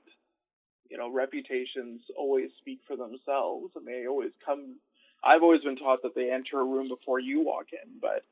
[0.90, 4.76] you know, reputations always speak for themselves and they always come.
[5.24, 8.24] I've always been taught that they enter a room before you walk in, but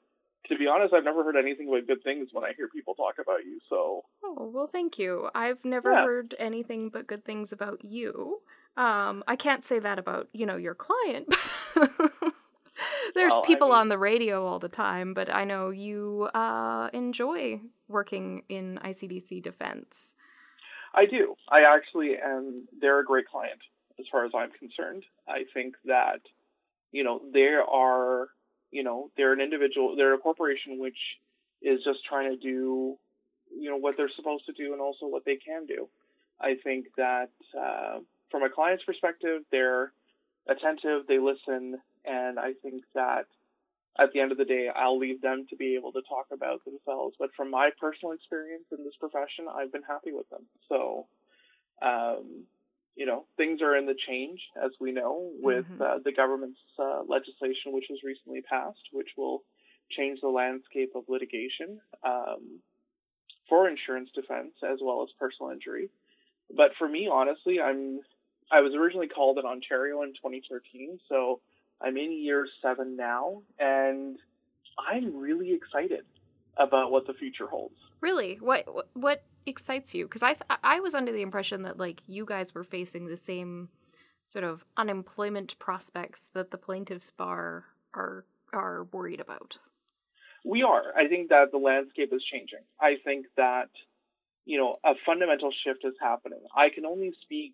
[0.47, 3.15] to be honest, I've never heard anything but good things when I hear people talk
[3.19, 3.59] about you.
[3.69, 4.03] So.
[4.23, 5.29] Oh well, thank you.
[5.33, 6.03] I've never yeah.
[6.03, 8.41] heard anything but good things about you.
[8.77, 11.33] Um, I can't say that about you know your client.
[13.15, 16.29] There's well, people I mean, on the radio all the time, but I know you
[16.33, 20.13] uh, enjoy working in ICBC defense.
[20.95, 21.35] I do.
[21.49, 22.67] I actually am.
[22.79, 23.59] They're a great client
[23.99, 25.03] as far as I'm concerned.
[25.27, 26.21] I think that,
[26.91, 28.29] you know, they are,
[28.71, 30.97] you know, they're an individual, they're a corporation which
[31.61, 32.97] is just trying to do,
[33.57, 35.87] you know, what they're supposed to do and also what they can do.
[36.39, 39.91] I think that uh, from a client's perspective, they're
[40.47, 43.25] attentive, they listen, and I think that
[43.97, 46.63] at the end of the day, I'll leave them to be able to talk about
[46.65, 47.15] themselves.
[47.17, 50.43] But from my personal experience in this profession, I've been happy with them.
[50.67, 51.07] So,
[51.81, 52.43] um,
[52.95, 55.81] you know, things are in the change, as we know, with mm-hmm.
[55.81, 59.43] uh, the government's uh, legislation, which was recently passed, which will
[59.91, 62.59] change the landscape of litigation um,
[63.47, 65.89] for insurance defense as well as personal injury.
[66.55, 67.99] But for me, honestly, I'm
[68.51, 71.39] I was originally called in Ontario in 2013, so
[71.81, 74.17] I'm in year seven now, and
[74.77, 76.05] I'm really excited
[76.57, 77.75] about what the future holds.
[78.01, 80.05] Really, what what, excites you?
[80.05, 83.17] Because I th- I was under the impression that like you guys were facing the
[83.17, 83.69] same
[84.25, 89.57] sort of unemployment prospects that the plaintiffs bar are are worried about.
[90.43, 90.95] We are.
[90.95, 92.59] I think that the landscape is changing.
[92.79, 93.69] I think that
[94.45, 96.41] you know a fundamental shift is happening.
[96.55, 97.53] I can only speak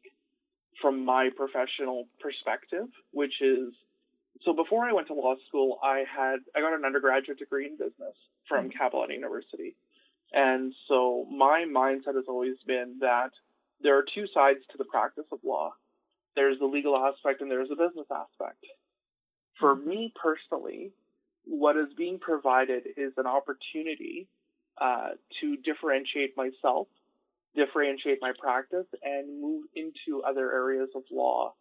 [0.82, 3.74] from my professional perspective, which is
[4.44, 7.78] so before I went to law school, I had I got an undergraduate degree in
[7.78, 8.16] business
[8.48, 8.78] from mm-hmm.
[8.78, 9.76] Capilano University,
[10.34, 13.32] and so my mindset has always been that
[13.82, 15.74] there are two sides to the practice of law.
[16.36, 18.64] There's the legal aspect and there's the business aspect.
[19.60, 19.90] For mm-hmm.
[19.90, 20.92] me personally,
[21.46, 24.28] what is being provided is an opportunity
[24.80, 25.10] uh,
[25.42, 26.88] to differentiate myself,
[27.56, 31.54] differentiate my practice, and move into other areas of law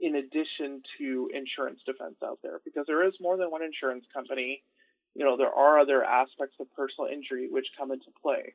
[0.00, 4.62] in addition to insurance defense out there because there is more than one insurance company.
[5.14, 8.54] You know, there are other aspects of personal injury which come into play.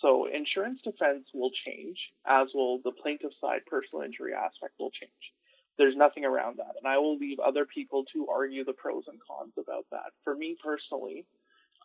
[0.00, 5.32] So insurance defense will change, as will the plaintiff side personal injury aspect will change.
[5.78, 6.74] There's nothing around that.
[6.76, 10.10] And I will leave other people to argue the pros and cons about that.
[10.24, 11.24] For me personally,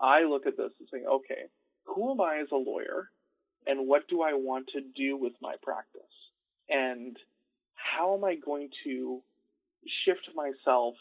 [0.01, 1.45] I look at this and say, okay,
[1.85, 3.09] who am I as a lawyer
[3.65, 6.01] and what do I want to do with my practice?
[6.69, 7.17] And
[7.77, 9.21] how am I going to
[10.05, 10.95] shift myself,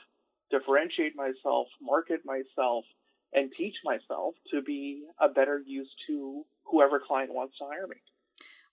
[0.50, 2.84] differentiate myself, market myself,
[3.32, 7.96] and teach myself to be a better use to whoever client wants to hire me?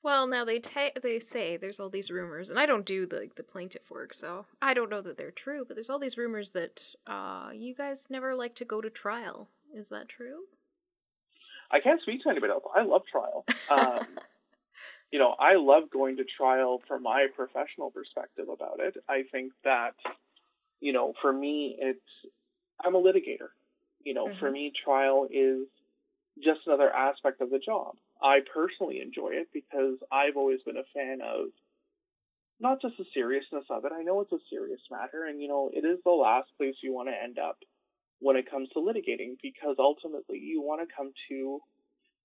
[0.04, 3.30] Well, now they ta- they say there's all these rumors, and I don't do the
[3.38, 5.64] the plaintiff work, so I don't know that they're true.
[5.66, 9.48] But there's all these rumors that uh, you guys never like to go to trial.
[9.74, 10.42] Is that true?
[11.72, 12.64] I can't speak to anybody else.
[12.76, 13.46] I love trial.
[13.72, 14.20] Um,
[15.14, 18.96] you know, I love going to trial from my professional perspective about it.
[19.08, 19.94] I think that,
[20.80, 22.34] you know, for me, it's,
[22.84, 23.54] I'm a litigator.
[24.04, 24.40] You know, mm-hmm.
[24.40, 25.68] for me, trial is
[26.44, 27.94] just another aspect of the job.
[28.24, 31.50] I personally enjoy it because I've always been a fan of
[32.60, 33.92] not just the seriousness of it.
[33.96, 36.92] I know it's a serious matter, and you know, it is the last place you
[36.92, 37.60] want to end up
[38.20, 41.60] when it comes to litigating because ultimately you want to come to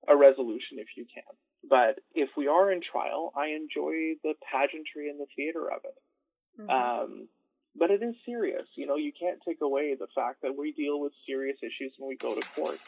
[0.08, 1.36] a resolution if you can.
[1.68, 6.60] But if we are in trial, I enjoy the pageantry and the theater of it.
[6.60, 6.70] Mm-hmm.
[6.70, 7.28] Um,
[7.76, 8.66] but it is serious.
[8.74, 12.08] You know, you can't take away the fact that we deal with serious issues when
[12.08, 12.78] we go to court.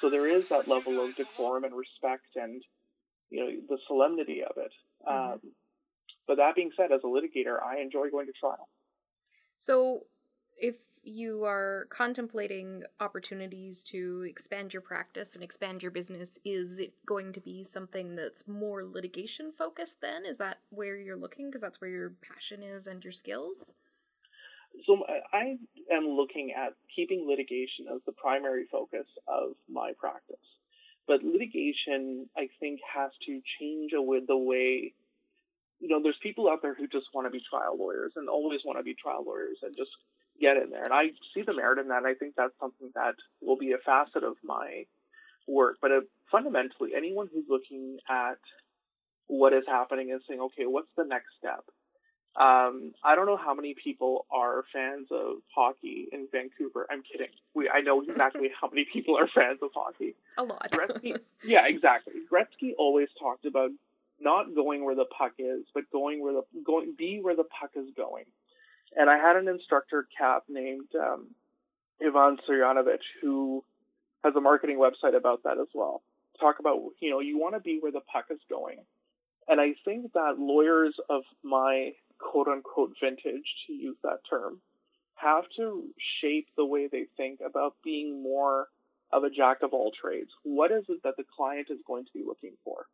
[0.00, 2.62] So there is that level of decorum and respect and,
[3.30, 4.72] you know, the solemnity of it.
[5.06, 5.32] Mm-hmm.
[5.32, 5.40] Um,
[6.26, 8.68] but that being said, as a litigator, I enjoy going to trial.
[9.56, 10.04] So
[10.60, 10.74] if
[11.08, 17.32] you are contemplating opportunities to expand your practice and expand your business, is it going
[17.32, 20.24] to be something that's more litigation focused then?
[20.24, 21.46] Is that where you're looking?
[21.46, 23.72] Because that's where your passion is and your skills?
[24.86, 25.56] So I
[25.92, 30.36] am looking at keeping litigation as the primary focus of my practice.
[31.06, 34.92] But litigation, I think, has to change with the way,
[35.80, 38.60] you know, there's people out there who just want to be trial lawyers and always
[38.64, 39.90] want to be trial lawyers and just
[40.40, 40.82] get in there.
[40.82, 42.04] And I see the merit in that.
[42.04, 44.86] I think that's something that will be a facet of my
[45.46, 45.76] work.
[45.80, 48.38] But uh, fundamentally, anyone who's looking at
[49.26, 51.64] what is happening and saying, okay, what's the next step?
[52.36, 56.86] Um, I don't know how many people are fans of hockey in Vancouver.
[56.88, 57.32] I'm kidding.
[57.54, 60.14] We I know exactly how many people are fans of hockey.
[60.36, 60.70] A lot.
[60.70, 62.14] Gretzky, yeah, exactly.
[62.30, 63.70] Gretzky always talked about
[64.20, 67.70] not going where the puck is, but going where the going be where the puck
[67.74, 68.24] is going.
[68.96, 71.28] And I had an instructor cap named um,
[72.04, 73.64] Ivan Suryanovich who
[74.24, 76.02] has a marketing website about that as well.
[76.40, 78.78] Talk about you know you want to be where the puck is going,
[79.48, 84.60] and I think that lawyers of my quote unquote vintage, to use that term,
[85.14, 85.84] have to
[86.20, 88.68] shape the way they think about being more
[89.12, 90.30] of a jack of all trades.
[90.42, 92.86] What is it that the client is going to be looking for?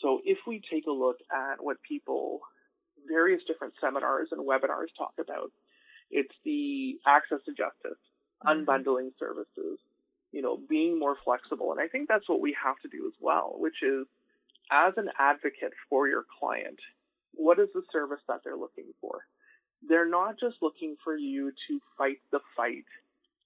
[0.00, 2.40] So if we take a look at what people,
[3.08, 5.52] various different seminars and webinars talk about,
[6.10, 7.98] it's the access to justice,
[8.44, 8.48] mm-hmm.
[8.48, 9.78] unbundling services,
[10.32, 11.72] you know, being more flexible.
[11.72, 14.06] And I think that's what we have to do as well, which is
[14.70, 16.78] as an advocate for your client,
[17.32, 19.20] what is the service that they're looking for?
[19.88, 22.84] They're not just looking for you to fight the fight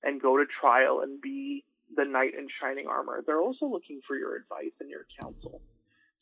[0.02, 1.64] and go to trial and be
[1.96, 3.22] the knight in shining armor.
[3.24, 5.61] They're also looking for your advice and your counsel.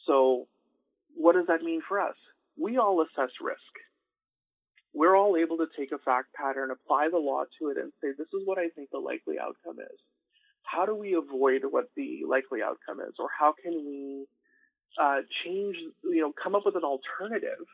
[0.07, 0.47] So,
[1.14, 2.16] what does that mean for us?
[2.59, 3.74] We all assess risk.
[4.94, 8.09] We're all able to take a fact pattern, apply the law to it, and say,
[8.16, 9.98] this is what I think the likely outcome is.
[10.62, 13.14] How do we avoid what the likely outcome is?
[13.18, 14.26] Or how can we
[15.00, 17.64] uh, change, you know, come up with an alternative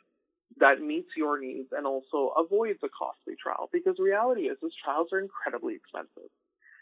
[0.57, 3.69] that meets your needs and also avoids a costly trial.
[3.73, 6.31] Because the reality is, is trials are incredibly expensive.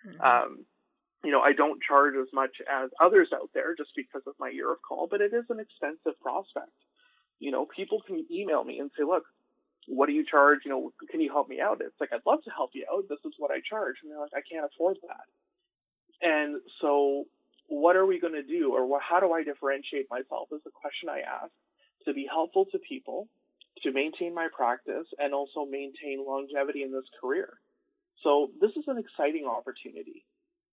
[0.07, 0.20] Mm-hmm.
[0.20, 0.64] Um,
[1.24, 4.51] you know, I don't charge as much as others out there just because of my
[4.51, 6.76] year of call, but it is an expensive prospect.
[7.39, 9.24] You know, people can email me and say, look,
[9.89, 10.61] what do you charge?
[10.64, 11.80] You know, can you help me out?
[11.80, 13.09] It's like, I'd love to help you out.
[13.09, 13.97] This is what I charge.
[14.03, 15.26] And they're like, I can't afford that.
[16.22, 17.24] And so
[17.68, 20.70] what are we going to do or what, how do I differentiate myself is the
[20.70, 21.53] question I ask
[22.07, 23.28] to be helpful to people,
[23.82, 27.59] to maintain my practice, and also maintain longevity in this career.
[28.22, 30.24] So this is an exciting opportunity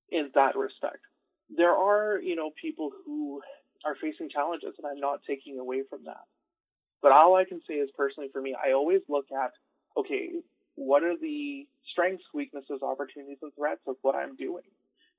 [0.10, 1.04] in that respect.
[1.56, 3.42] There are, you know, people who
[3.84, 6.24] are facing challenges, and I'm not taking away from that.
[7.04, 9.52] But all I can say is personally for me, I always look at,
[9.96, 10.32] okay,
[10.76, 14.64] what are the strengths, weaknesses, opportunities, and threats of what I'm doing?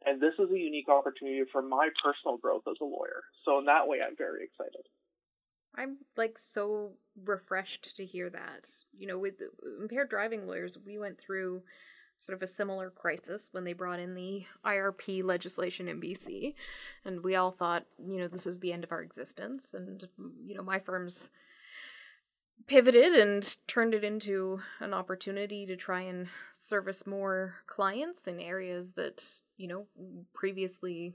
[0.04, 3.22] And this is a unique opportunity for my personal growth as a lawyer.
[3.44, 4.86] So in that way, I'm very excited.
[5.76, 6.92] I'm like so
[7.24, 8.68] refreshed to hear that.
[8.96, 9.34] You know, with
[9.80, 11.62] impaired driving lawyers, we went through
[12.18, 16.54] sort of a similar crisis when they brought in the IRP legislation in BC.
[17.04, 19.74] And we all thought, you know, this is the end of our existence.
[19.74, 20.06] And,
[20.44, 21.28] you know, my firm's
[22.66, 28.92] pivoted and turned it into an opportunity to try and service more clients in areas
[28.92, 29.24] that
[29.56, 29.86] you know
[30.32, 31.14] previously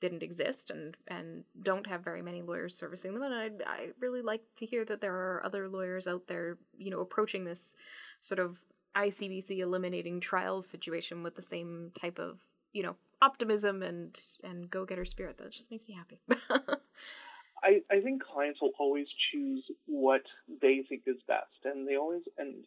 [0.00, 4.22] didn't exist and and don't have very many lawyers servicing them and I I really
[4.22, 7.74] like to hear that there are other lawyers out there you know approaching this
[8.20, 8.58] sort of
[8.96, 12.40] ICBC eliminating trials situation with the same type of
[12.72, 15.38] you know optimism and and go-getter spirit.
[15.38, 16.20] That just makes me happy
[17.66, 20.22] I, I think clients will always choose what
[20.62, 22.64] they think is best, and they always and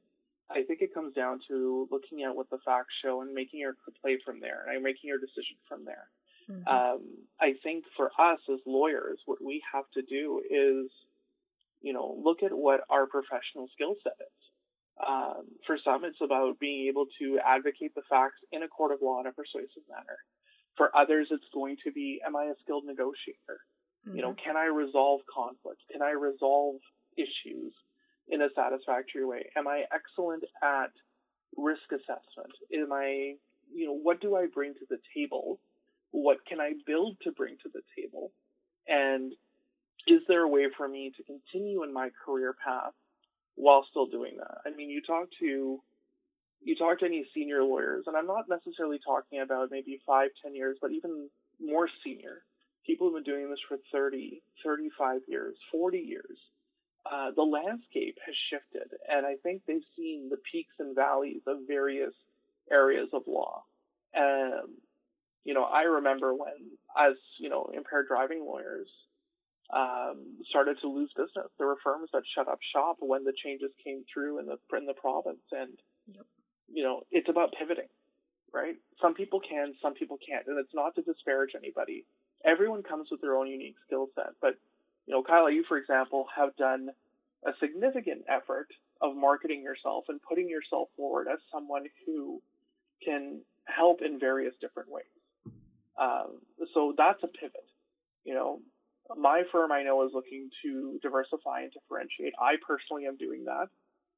[0.52, 3.76] I think it comes down to looking at what the facts show and making your
[4.02, 6.08] play from there, and making your decision from there.
[6.52, 6.68] Mm-hmm.
[6.68, 7.02] Um,
[7.40, 10.92] I think for us as lawyers, what we have to do is,
[11.82, 14.40] you know, look at what our professional skill set is.
[15.00, 19.00] Um, for some, it's about being able to advocate the facts in a court of
[19.02, 20.18] law in a persuasive manner.
[20.76, 23.62] For others, it's going to be, am I a skilled negotiator?
[24.10, 24.16] Mm-hmm.
[24.18, 24.46] You know, mm-hmm.
[24.46, 25.82] can I resolve conflict?
[25.92, 26.76] Can I resolve
[27.18, 27.74] issues
[28.28, 29.50] in a satisfactory way?
[29.56, 30.92] Am I excellent at
[31.58, 32.54] risk assessment?
[32.74, 33.36] Am I,
[33.74, 35.60] you know, what do I bring to the table?
[36.12, 38.32] What can I build to bring to the table?
[38.88, 39.34] And
[40.08, 42.94] is there a way for me to continue in my career path
[43.56, 44.58] while still doing that?
[44.66, 45.82] I mean, you talk to
[46.62, 50.56] you talk to any senior lawyers, and I'm not necessarily talking about maybe five, ten
[50.56, 51.30] years, but even
[51.62, 52.44] more senior
[52.86, 56.38] people who've been doing this for 30, 35 years, 40 years.
[57.10, 61.60] Uh, the landscape has shifted, and I think they've seen the peaks and valleys of
[61.68, 62.14] various
[62.70, 63.64] areas of law.
[64.16, 64.78] Um,
[65.44, 68.88] you know, I remember when, as you know, impaired driving lawyers
[69.72, 71.50] um, started to lose business.
[71.58, 74.86] There were firms that shut up shop when the changes came through in the in
[74.86, 75.74] the province, and
[76.08, 76.26] yep.
[76.72, 77.90] you know, it's about pivoting,
[78.52, 78.76] right?
[79.02, 82.06] Some people can, some people can't, and it's not to disparage anybody.
[82.46, 84.56] Everyone comes with their own unique skill set, but
[85.06, 86.90] you know, Kyla, you for example have done
[87.46, 88.68] a significant effort
[89.02, 92.42] of marketing yourself and putting yourself forward as someone who
[93.04, 95.06] can help in various different ways.
[95.98, 96.40] Um,
[96.74, 97.66] so that's a pivot.
[98.24, 98.60] You know,
[99.18, 102.34] my firm I know is looking to diversify and differentiate.
[102.40, 103.68] I personally am doing that.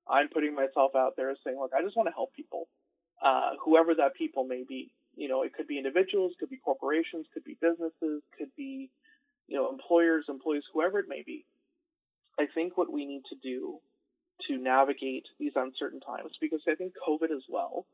[0.10, 2.68] I'm putting myself out there saying, look, I just want to help people,
[3.24, 4.92] uh, whoever that people may be.
[5.16, 8.90] You know, it could be individuals, could be corporations, could be businesses, could be,
[9.48, 11.46] you know, employers, employees, whoever it may be.
[12.40, 13.80] I think what we need to do
[14.48, 17.86] to navigate these uncertain times, because I think COVID as well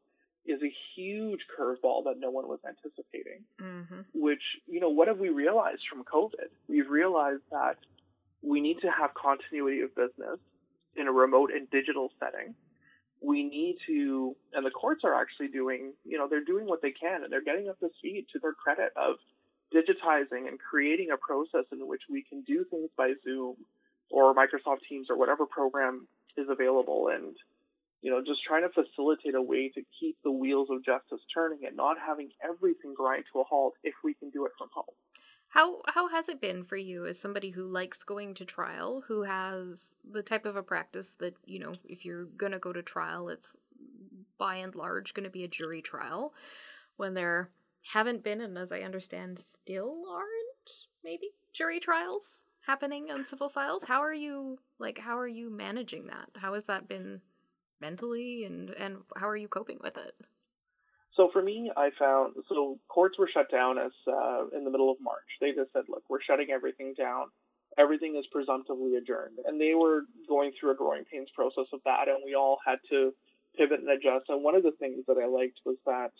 [0.45, 3.43] is a huge curveball that no one was anticipating.
[3.61, 4.01] Mm-hmm.
[4.13, 6.49] Which, you know, what have we realized from COVID?
[6.70, 7.78] We've realized that
[8.41, 10.39] we need to have continuity of business
[10.95, 12.55] in a remote and digital setting.
[13.22, 16.91] We need to, and the courts are actually doing, you know, they're doing what they
[16.91, 19.15] can and they're getting up to speed to their credit of
[19.74, 23.55] digitizing and creating a process in which we can do things by Zoom
[24.09, 26.07] or Microsoft Teams or whatever program
[26.38, 27.36] is available and
[28.01, 31.65] you know, just trying to facilitate a way to keep the wheels of justice turning
[31.65, 34.86] and not having everything grind to a halt if we can do it from home.
[35.57, 39.23] How how has it been for you as somebody who likes going to trial, who
[39.23, 42.83] has the type of a practice that, you know, if you're going to go to
[42.83, 43.55] trial, it's
[44.37, 46.35] by and large going to be a jury trial
[46.97, 47.49] when there
[47.91, 53.85] haven't been and as I understand still aren't maybe jury trials happening on civil files.
[53.87, 56.29] How are you like how are you managing that?
[56.39, 57.21] How has that been
[57.81, 60.13] mentally and and how are you coping with it?
[61.18, 64.91] So for me, I found so courts were shut down as uh, in the middle
[64.91, 65.26] of March.
[65.41, 67.28] They just said, "Look, we're shutting everything down.
[67.78, 72.07] Everything is presumptively adjourned." And they were going through a growing pains process of that,
[72.07, 73.13] and we all had to
[73.57, 74.30] pivot and adjust.
[74.30, 76.13] And one of the things that I liked was that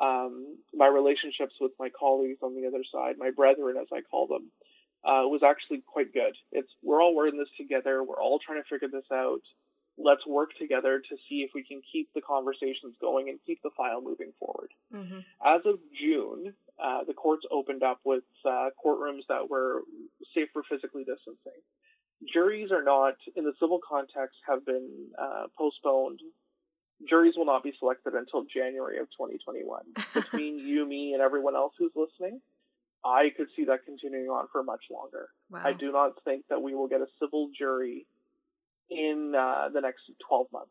[0.00, 4.28] um, my relationships with my colleagues on the other side, my brethren, as I call
[4.28, 4.52] them,
[5.04, 6.36] uh, was actually quite good.
[6.52, 8.04] It's we're all in this together.
[8.04, 9.42] We're all trying to figure this out
[9.98, 13.70] let's work together to see if we can keep the conversations going and keep the
[13.76, 14.70] file moving forward.
[14.94, 15.18] Mm-hmm.
[15.44, 19.82] As of June, uh, the courts opened up with uh, courtrooms that were
[20.34, 21.60] safe for physically distancing.
[22.32, 24.88] Juries are not, in the civil context, have been
[25.18, 26.20] uh, postponed.
[27.08, 29.82] Juries will not be selected until January of 2021.
[30.14, 32.40] Between you, me, and everyone else who's listening,
[33.04, 35.28] I could see that continuing on for much longer.
[35.50, 35.62] Wow.
[35.64, 38.06] I do not think that we will get a civil jury
[38.90, 40.70] in uh, the next 12 months,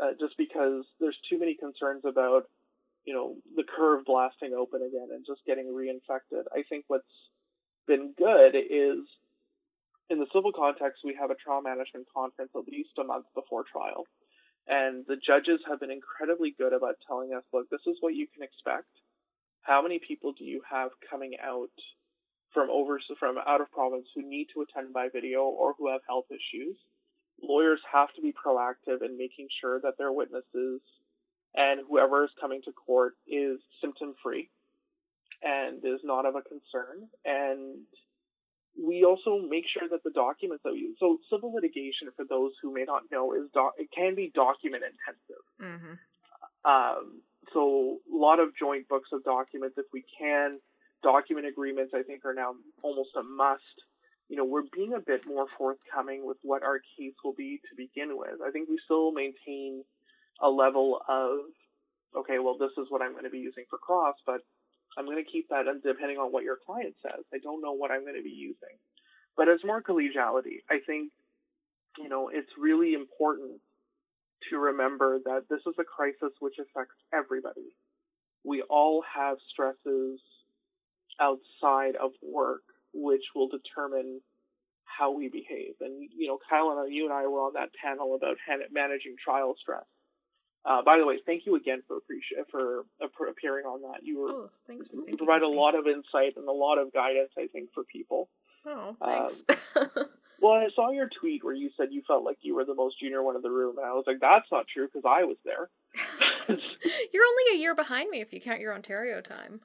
[0.00, 2.48] uh, just because there's too many concerns about,
[3.04, 6.44] you know, the curve blasting open again and just getting reinfected.
[6.52, 7.04] I think what's
[7.86, 9.06] been good is
[10.10, 13.64] in the civil context, we have a trial management conference at least a month before
[13.64, 14.04] trial.
[14.68, 18.26] And the judges have been incredibly good about telling us, look, this is what you
[18.32, 18.86] can expect.
[19.62, 21.72] How many people do you have coming out
[22.52, 26.00] from over from out of province who need to attend by video or who have
[26.06, 26.76] health issues?
[27.42, 30.80] Lawyers have to be proactive in making sure that their witnesses
[31.54, 34.48] and whoever is coming to court is symptom free
[35.42, 37.08] and is not of a concern.
[37.24, 37.84] And
[38.80, 42.52] we also make sure that the documents that we use, so civil litigation, for those
[42.62, 45.44] who may not know, is doc, it can be document intensive.
[45.60, 45.94] Mm-hmm.
[46.64, 47.20] Um,
[47.52, 50.58] so a lot of joint books of documents, if we can,
[51.02, 53.82] document agreements, I think are now almost a must
[54.32, 57.76] you know, we're being a bit more forthcoming with what our case will be to
[57.76, 58.40] begin with.
[58.42, 59.84] I think we still maintain
[60.40, 61.40] a level of,
[62.16, 64.40] okay, well, this is what I'm going to be using for cross, but
[64.96, 67.26] I'm going to keep that depending on what your client says.
[67.34, 68.80] I don't know what I'm going to be using.
[69.36, 71.12] But as more collegiality, I think,
[71.98, 73.60] you know, it's really important
[74.48, 77.76] to remember that this is a crisis which affects everybody.
[78.44, 80.20] We all have stresses
[81.20, 82.62] outside of work
[82.92, 84.20] which will determine
[84.84, 85.74] how we behave.
[85.80, 88.36] And you know, Kyle and you and I were on that panel about
[88.72, 89.84] managing trial stress.
[90.64, 94.04] Uh, by the way, thank you again for appreciate for, uh, for appearing on that.
[94.04, 96.92] You were oh, thanks for you provide a lot of insight and a lot of
[96.92, 98.28] guidance, I think, for people.
[98.64, 99.42] Oh, Um, thanks.
[100.40, 102.98] Well, I saw your tweet where you said you felt like you were the most
[102.98, 105.36] junior one in the room, and I was like, that's not true because I was
[105.44, 105.70] there.
[106.48, 109.60] You're only a year behind me if you count your Ontario time.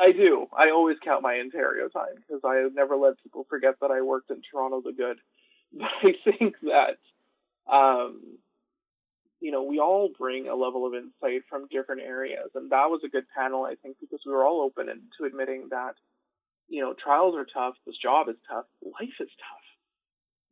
[0.00, 0.46] I do.
[0.56, 4.30] I always count my Ontario time because I never let people forget that I worked
[4.30, 5.18] in Toronto the good.
[5.72, 6.98] But I think that,
[7.72, 8.38] um,
[9.40, 13.00] you know, we all bring a level of insight from different areas, and that was
[13.04, 14.86] a good panel, I think, because we were all open
[15.18, 15.94] to admitting that,
[16.68, 19.66] you know, trials are tough, this job is tough, life is tough.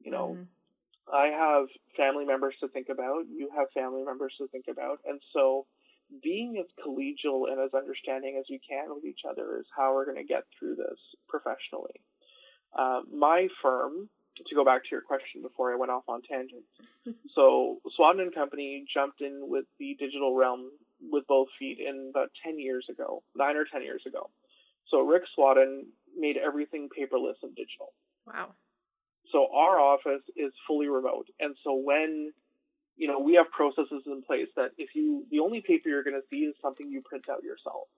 [0.00, 0.46] You know, Mhm.
[1.12, 3.26] I have family members to think about.
[3.28, 5.00] You have family members to think about.
[5.04, 5.66] And so
[6.22, 10.04] being as collegial and as understanding as we can with each other is how we're
[10.04, 10.98] going to get through this
[11.28, 12.02] professionally.
[12.76, 16.68] Uh, my firm, to go back to your question before I went off on tangents,
[17.34, 20.70] so Swan and Company jumped in with the digital realm
[21.10, 24.30] with both feet in about 10 years ago, nine or 10 years ago.
[24.88, 25.82] So Rick Swadden
[26.16, 27.92] made everything paperless and digital.
[28.26, 28.54] Wow.
[29.30, 31.26] So our office is fully remote.
[31.40, 32.32] And so when,
[32.96, 36.20] you know, we have processes in place that if you, the only paper you're going
[36.20, 37.88] to see is something you print out yourself.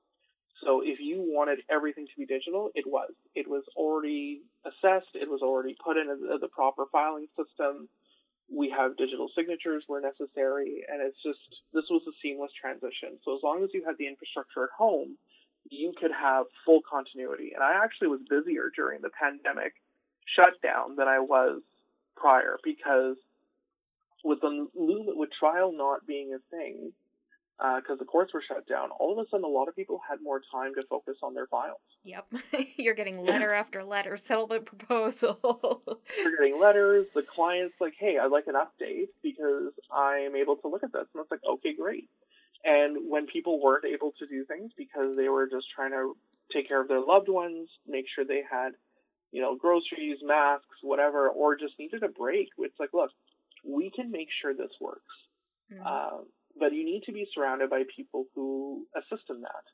[0.64, 3.10] So if you wanted everything to be digital, it was.
[3.34, 5.12] It was already assessed.
[5.14, 7.88] It was already put in the, the proper filing system.
[8.48, 10.84] We have digital signatures where necessary.
[10.88, 11.40] And it's just,
[11.72, 13.18] this was a seamless transition.
[13.24, 15.16] So as long as you had the infrastructure at home,
[15.70, 17.52] you could have full continuity.
[17.54, 19.74] And I actually was busier during the pandemic
[20.24, 21.60] shutdown than I was
[22.16, 23.16] prior because
[24.24, 26.92] with the with trial not being a thing,
[27.60, 30.00] uh, because the courts were shut down, all of a sudden a lot of people
[30.08, 31.78] had more time to focus on their files.
[32.02, 32.26] Yep.
[32.76, 35.82] You're getting letter after letter, settlement proposal.
[36.18, 37.06] You're getting letters.
[37.14, 41.06] The client's like, "Hey, I'd like an update because I'm able to look at this,"
[41.14, 42.08] and it's like, "Okay, great."
[42.64, 46.16] And when people weren't able to do things because they were just trying to
[46.50, 48.72] take care of their loved ones, make sure they had
[49.34, 52.50] you know, groceries, masks, whatever, or just needed a break.
[52.56, 53.10] It's like, look,
[53.64, 55.14] we can make sure this works.
[55.70, 55.84] Mhm.
[55.84, 59.64] Um, but you need to be surrounded by people who assist in that,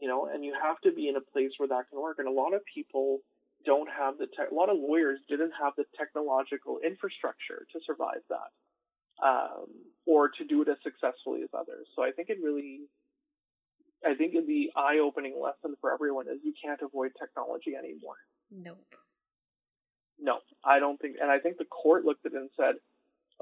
[0.00, 2.18] you know, and you have to be in a place where that can work.
[2.18, 3.20] And a lot of people
[3.64, 8.22] don't have the tech, a lot of lawyers didn't have the technological infrastructure to survive
[8.28, 11.88] that, um, or to do it as successfully as others.
[11.94, 12.88] So I think it really,
[14.04, 18.16] I think the eye-opening lesson for everyone is you can't avoid technology anymore.
[18.50, 18.94] Nope.
[20.18, 22.76] No, I don't think, and I think the court looked at it and said,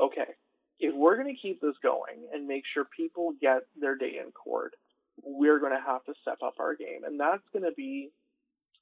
[0.01, 0.35] okay,
[0.81, 4.33] if we're going to keep this going and make sure people get their day in
[4.33, 4.75] court,
[5.23, 7.05] we're going to have to step up our game.
[7.05, 8.11] And that's going to be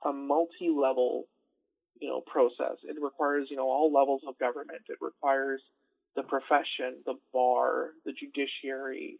[0.05, 1.27] a multi-level,
[2.01, 2.79] you know, process.
[2.85, 4.83] It requires, you know, all levels of government.
[4.89, 5.61] It requires
[6.17, 9.19] the profession, the bar, the judiciary,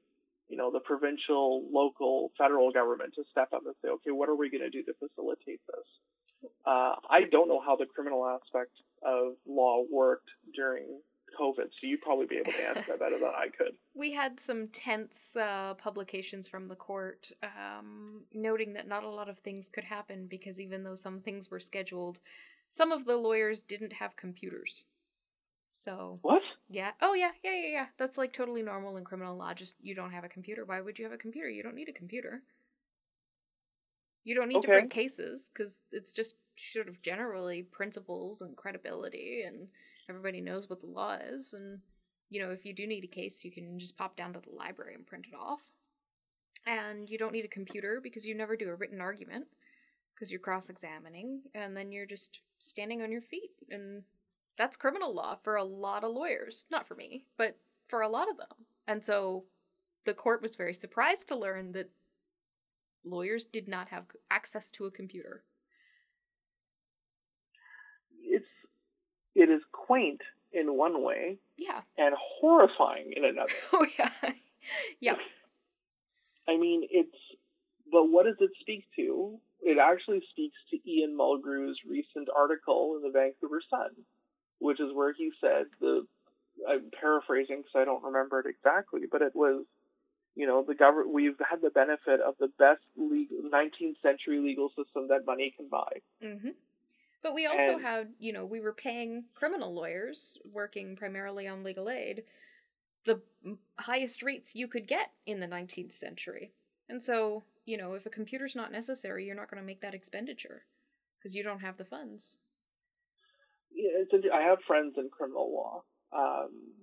[0.49, 4.35] you know, the provincial, local, federal government to step up and say, okay, what are
[4.35, 6.51] we going to do to facilitate this?
[6.67, 8.73] Uh, I don't know how the criminal aspect
[9.03, 10.87] of law worked during
[11.39, 13.75] COVID, so you'd probably be able to answer that better than I could.
[13.95, 19.29] We had some tense uh, publications from the court um, noting that not a lot
[19.29, 22.21] of things could happen because even though some things were scheduled,
[22.71, 24.85] some of the lawyers didn't have computers.
[25.69, 26.43] So, What?
[26.69, 26.93] yeah.
[27.01, 27.87] Oh, yeah, yeah, yeah, yeah.
[27.99, 29.55] That's like totally normal in criminal law.
[29.55, 30.65] Just you don't have a computer.
[30.65, 31.49] Why would you have a computer?
[31.49, 32.43] You don't need a computer.
[34.25, 36.35] You don't need to bring cases because it's just
[36.73, 39.69] sort of generally principles and credibility, and
[40.11, 41.55] everybody knows what the law is.
[41.55, 41.81] And
[42.29, 44.55] you know, if you do need a case, you can just pop down to the
[44.55, 45.61] library and print it off.
[46.67, 49.47] And you don't need a computer because you never do a written argument
[50.15, 53.53] because you're cross examining, and then you're just standing on your feet.
[53.71, 54.03] And
[54.59, 56.67] that's criminal law for a lot of lawyers.
[56.71, 57.57] Not for me, but
[57.89, 58.67] for a lot of them.
[58.87, 59.45] And so
[60.05, 61.91] the court was very surprised to learn that
[63.05, 65.43] lawyers did not have access to a computer.
[68.23, 68.47] It's
[69.35, 70.21] it is quaint
[70.53, 71.81] in one way Yeah.
[71.99, 73.53] and horrifying in another.
[73.73, 74.11] Oh, yeah.
[75.01, 75.17] yeah.
[76.49, 77.17] I mean, it's
[77.91, 79.39] but what does it speak to?
[79.63, 83.91] It actually speaks to Ian Mulgrew's recent article in the Vancouver Sun,
[84.59, 86.07] which is where he said the
[86.69, 89.65] I'm paraphrasing because I don't remember it exactly, but it was,
[90.37, 94.69] you know, the government we've had the benefit of the best legal, 19th century legal
[94.71, 95.93] system that money can buy.
[96.23, 96.51] hmm
[97.23, 101.63] But we also And- had, you know, we were paying criminal lawyers working primarily on
[101.63, 102.25] legal aid
[103.05, 103.23] the
[103.79, 106.53] highest rates you could get in the 19th century.
[106.89, 109.95] And so, you know, if a computer's not necessary, you're not going to make that
[109.95, 110.67] expenditure
[111.19, 112.37] because you don't have the funds.
[113.71, 114.05] Yeah,
[114.35, 116.75] I have friends in criminal law, um,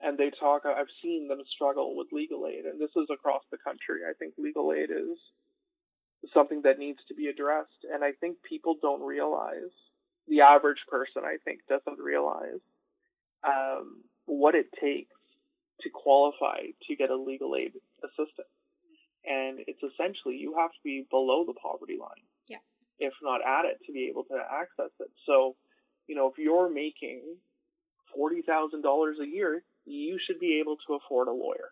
[0.00, 0.62] and they talk.
[0.66, 4.02] I've seen them struggle with legal aid, and this is across the country.
[4.08, 5.18] I think legal aid is
[6.34, 9.72] something that needs to be addressed, and I think people don't realize
[10.28, 12.60] the average person, I think, doesn't realize
[13.44, 15.10] um, what it takes
[15.80, 17.72] to qualify to get a legal aid
[18.04, 18.48] assistance.
[19.24, 22.58] And it's essentially you have to be below the poverty line, Yeah.
[22.98, 25.10] if not at it, to be able to access it.
[25.26, 25.56] So,
[26.06, 27.22] you know, if you're making
[28.14, 31.70] forty thousand dollars a year, you should be able to afford a lawyer.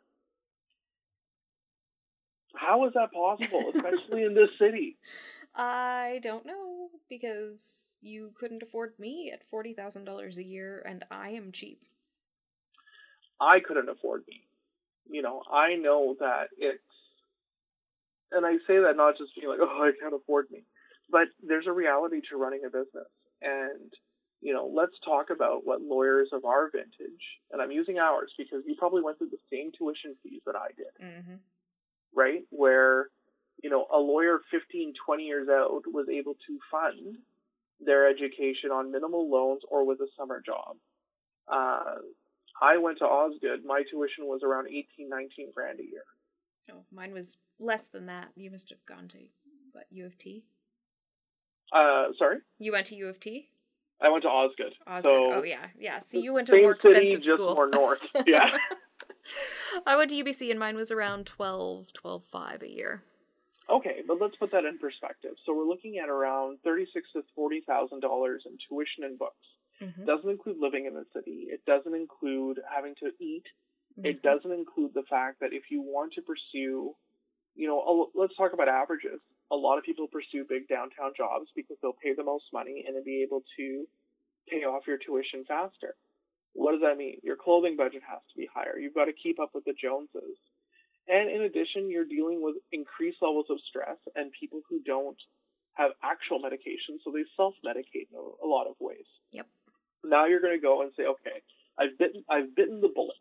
[2.55, 4.97] How is that possible, especially in this city?
[5.55, 11.05] I don't know because you couldn't afford me at forty thousand dollars a year, and
[11.11, 11.83] I am cheap.
[13.41, 14.43] I couldn't afford me.
[15.11, 16.83] You know, I know that it's,
[18.31, 20.63] and I say that not just being like, oh, I can't afford me,
[21.11, 23.09] but there's a reality to running a business.
[23.43, 23.91] And,
[24.41, 28.63] you know, let's talk about what lawyers of our vintage, and I'm using ours because
[28.67, 31.35] you probably went through the same tuition fees that I did, Mm-hmm.
[32.15, 32.43] Right?
[32.51, 33.09] Where,
[33.63, 37.17] you know, a lawyer 15, 20 years out was able to fund
[37.81, 40.77] their education on minimal loans or with a summer job.
[41.49, 41.97] Uh,
[42.61, 43.65] I went to Osgoode.
[43.65, 46.05] My tuition was around 18, 19 grand a year.
[46.71, 48.29] Oh, mine was less than that.
[48.37, 49.19] You must have gone to
[49.73, 50.45] what U of T.
[51.73, 53.49] Uh, sorry, You went to U of T.
[54.03, 54.75] I went to Osgoode.
[54.87, 55.03] Osgoode.
[55.05, 55.99] So oh yeah, yeah.
[56.01, 57.55] See, you went to a more city, expensive just school.
[57.55, 58.01] more north.
[58.27, 58.47] Yeah.
[59.87, 63.03] I went to UBC and mine was around 12, 12 5 a year.
[63.69, 65.33] okay, but let's put that in perspective.
[65.47, 69.47] So we're looking at around thirty-six to forty thousand dollars in tuition and books.
[69.81, 70.05] Mm-hmm.
[70.07, 71.47] Doesn't include living in the city.
[71.49, 73.45] It doesn't include having to eat.
[73.99, 74.07] Mm-hmm.
[74.07, 76.95] It doesn't include the fact that if you want to pursue,
[77.55, 79.21] you know, a- let's talk about averages.
[79.53, 82.95] A lot of people pursue big downtown jobs because they'll pay the most money and
[82.95, 83.85] then be able to
[84.49, 85.95] pay off your tuition faster.
[86.53, 87.19] What does that mean?
[87.23, 88.79] Your clothing budget has to be higher.
[88.79, 90.39] You've got to keep up with the Joneses.
[91.09, 95.19] And in addition, you're dealing with increased levels of stress and people who don't
[95.75, 99.07] have actual medication, so they self-medicate in a, a lot of ways.
[99.33, 99.47] Yep.
[100.05, 101.43] Now you're going to go and say, okay,
[101.79, 103.17] I've bitten, I've bitten the bullet.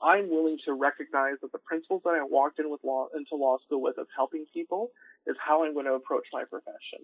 [0.00, 3.58] I'm willing to recognize that the principles that I walked in with law into law
[3.66, 4.90] school with of helping people
[5.26, 7.02] is how I'm going to approach my profession.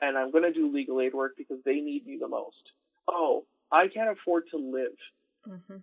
[0.00, 2.60] And I'm going to do legal aid work because they need me the most.
[3.08, 4.96] Oh, I can't afford to live
[5.48, 5.76] Mm-hmm.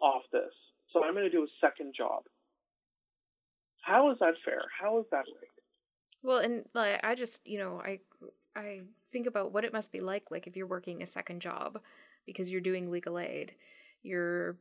[0.00, 0.52] off this.
[0.92, 2.24] So I'm going to do a second job.
[3.82, 4.62] How is that fair?
[4.80, 5.50] How is that right?
[6.22, 8.00] Well, and like I just, you know, I
[8.56, 8.80] I
[9.12, 11.80] think about what it must be like like if you're working a second job
[12.26, 13.54] because you're doing legal aid.
[14.02, 14.56] You're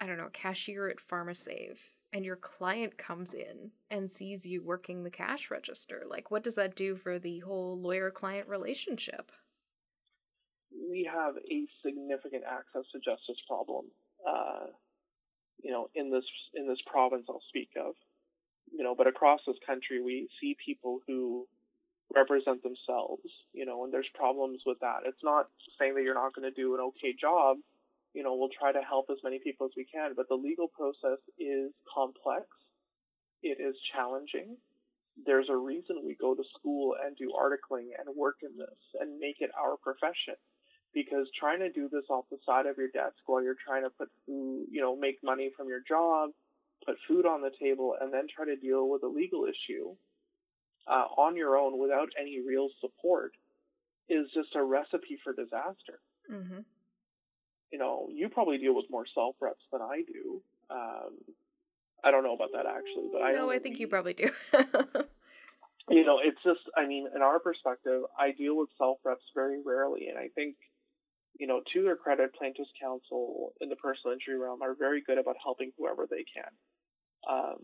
[0.00, 1.78] I don't know, cashier at PharmaSave
[2.12, 6.04] and your client comes in and sees you working the cash register.
[6.08, 9.32] Like what does that do for the whole lawyer client relationship?
[10.92, 13.88] We have a significant access to justice problem.
[14.20, 14.68] Uh,
[15.64, 17.94] you know, in this in this province, I'll speak of.
[18.70, 21.48] You know, but across this country, we see people who
[22.14, 23.24] represent themselves.
[23.54, 25.08] You know, and there's problems with that.
[25.08, 27.56] It's not saying that you're not going to do an okay job.
[28.12, 30.68] You know, we'll try to help as many people as we can, but the legal
[30.68, 32.44] process is complex.
[33.42, 34.60] It is challenging.
[35.24, 39.18] There's a reason we go to school and do articling and work in this and
[39.18, 40.36] make it our profession
[40.94, 43.90] because trying to do this off the side of your desk while you're trying to
[43.90, 46.30] put food, you know, make money from your job,
[46.86, 49.94] put food on the table, and then try to deal with a legal issue
[50.86, 53.32] uh, on your own without any real support
[54.08, 56.00] is just a recipe for disaster.
[56.30, 56.60] Mm-hmm.
[57.70, 60.42] You know, you probably deal with more self reps than I do.
[60.70, 61.12] Um,
[62.04, 64.28] I don't know about that actually, but I No, I think we- you probably do.
[65.88, 69.60] you know, it's just, I mean, in our perspective, I deal with self reps very
[69.64, 70.08] rarely.
[70.08, 70.56] And I think,
[71.42, 75.18] you know, to their credit, plaintiffs' counsel in the personal injury realm are very good
[75.18, 76.52] about helping whoever they can.
[77.28, 77.58] Um,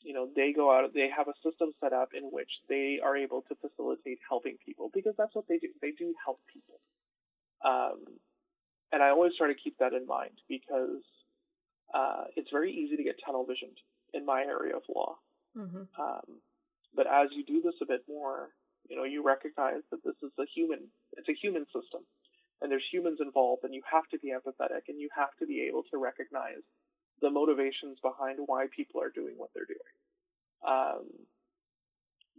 [0.00, 3.18] you know, they go out, they have a system set up in which they are
[3.18, 5.68] able to facilitate helping people because that's what they do.
[5.82, 6.80] They do help people.
[7.62, 8.16] Um,
[8.92, 11.04] and I always try to keep that in mind because
[11.92, 13.76] uh, it's very easy to get tunnel visioned
[14.14, 15.18] in my area of law.
[15.54, 15.84] mm-hmm.
[16.00, 16.40] Um,
[16.96, 18.48] but as you do this a bit more,
[18.88, 22.08] you know, you recognize that this is a human, it's a human system
[22.60, 25.66] and there's humans involved and you have to be empathetic and you have to be
[25.68, 26.62] able to recognize
[27.20, 29.94] the motivations behind why people are doing what they're doing.
[30.66, 31.06] Um,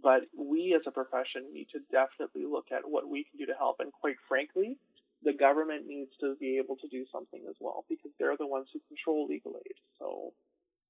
[0.01, 3.57] but we as a profession need to definitely look at what we can do to
[3.57, 3.77] help.
[3.79, 4.77] And quite frankly,
[5.23, 8.67] the government needs to be able to do something as well because they're the ones
[8.73, 9.75] who control legal aid.
[9.99, 10.33] So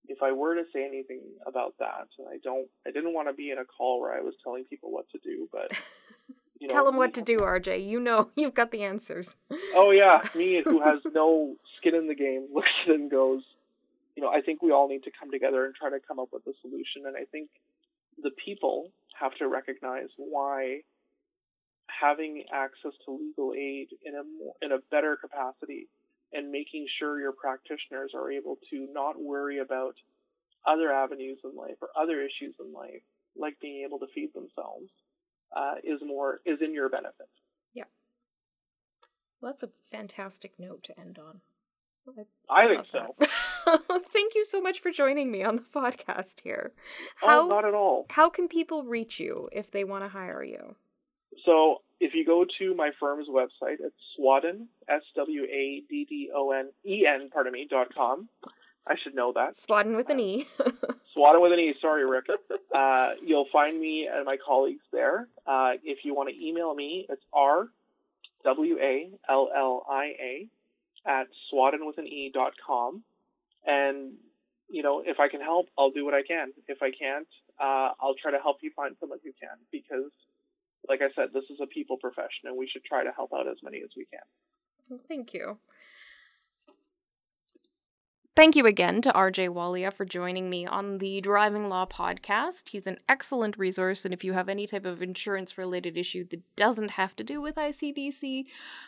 [0.07, 3.34] if I were to say anything about that, and I don't, I didn't want to
[3.34, 5.71] be in a call where I was telling people what to do, but
[6.62, 7.88] you know, Tell them what to do, RJ.
[7.88, 9.36] You know, you've got the answers.
[9.74, 13.41] Oh yeah, me who has no skin in the game looks at and goes,
[14.16, 16.30] you know, I think we all need to come together and try to come up
[16.32, 17.07] with a solution.
[17.07, 17.49] And I think
[18.22, 20.82] the people have to recognize why
[21.88, 25.88] having access to legal aid in a more, in a better capacity
[26.32, 29.95] and making sure your practitioners are able to not worry about
[30.66, 33.01] other avenues in life or other issues in life,
[33.36, 34.86] like being able to feed themselves,
[35.55, 37.29] uh, is more is in your benefit.
[37.73, 37.83] Yeah.
[39.41, 41.41] Well, that's a fantastic note to end on.
[42.49, 43.15] I, I think so.
[44.11, 46.71] Thank you so much for joining me on the podcast here.
[47.21, 48.07] Oh, How, oh, not at all.
[48.09, 50.75] How can people reach you if they want to hire you?
[51.45, 56.29] So if you go to my firm's website, it's Swaddon, S W A D D
[56.35, 58.27] O N E N, pardon me, dot com.
[58.87, 59.57] I should know that.
[59.57, 60.47] Swaddon with an E.
[61.14, 62.26] Swaddon with an E, sorry, Rick.
[62.74, 65.28] Uh, you'll find me and my colleagues there.
[65.45, 67.68] Uh, if you want to email me, it's R
[68.45, 70.47] W A L L I A
[71.05, 73.03] at swaddon with an E dot com.
[73.68, 74.14] And,
[74.70, 76.53] you know, if I can help, I'll do what I can.
[76.70, 77.28] If I can't,
[77.59, 80.12] uh, I'll try to help you find someone who can because
[80.89, 83.47] like I said, this is a people profession and we should try to help out
[83.47, 84.22] as many as we can.
[84.89, 85.57] Well, thank you.
[88.34, 92.69] Thank you again to RJ Walia for joining me on the Driving Law podcast.
[92.69, 96.41] He's an excellent resource, and if you have any type of insurance related issue that
[96.55, 98.45] doesn't have to do with ICBC,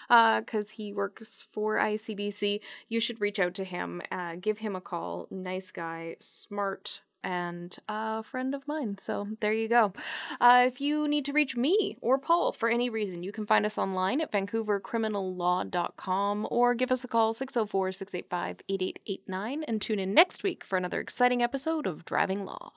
[0.08, 4.02] because uh, he works for ICBC, you should reach out to him.
[4.10, 5.28] Uh, give him a call.
[5.30, 8.98] Nice guy, smart and a friend of mine.
[9.00, 9.94] So there you go.
[10.42, 13.66] Uh, if you need to reach me or Paul for any reason, you can find
[13.66, 20.14] us online at vancouvercriminallaw.com or give us a call 604 685 8889 and tune in
[20.14, 22.74] next week for another exciting episode of Driving Law.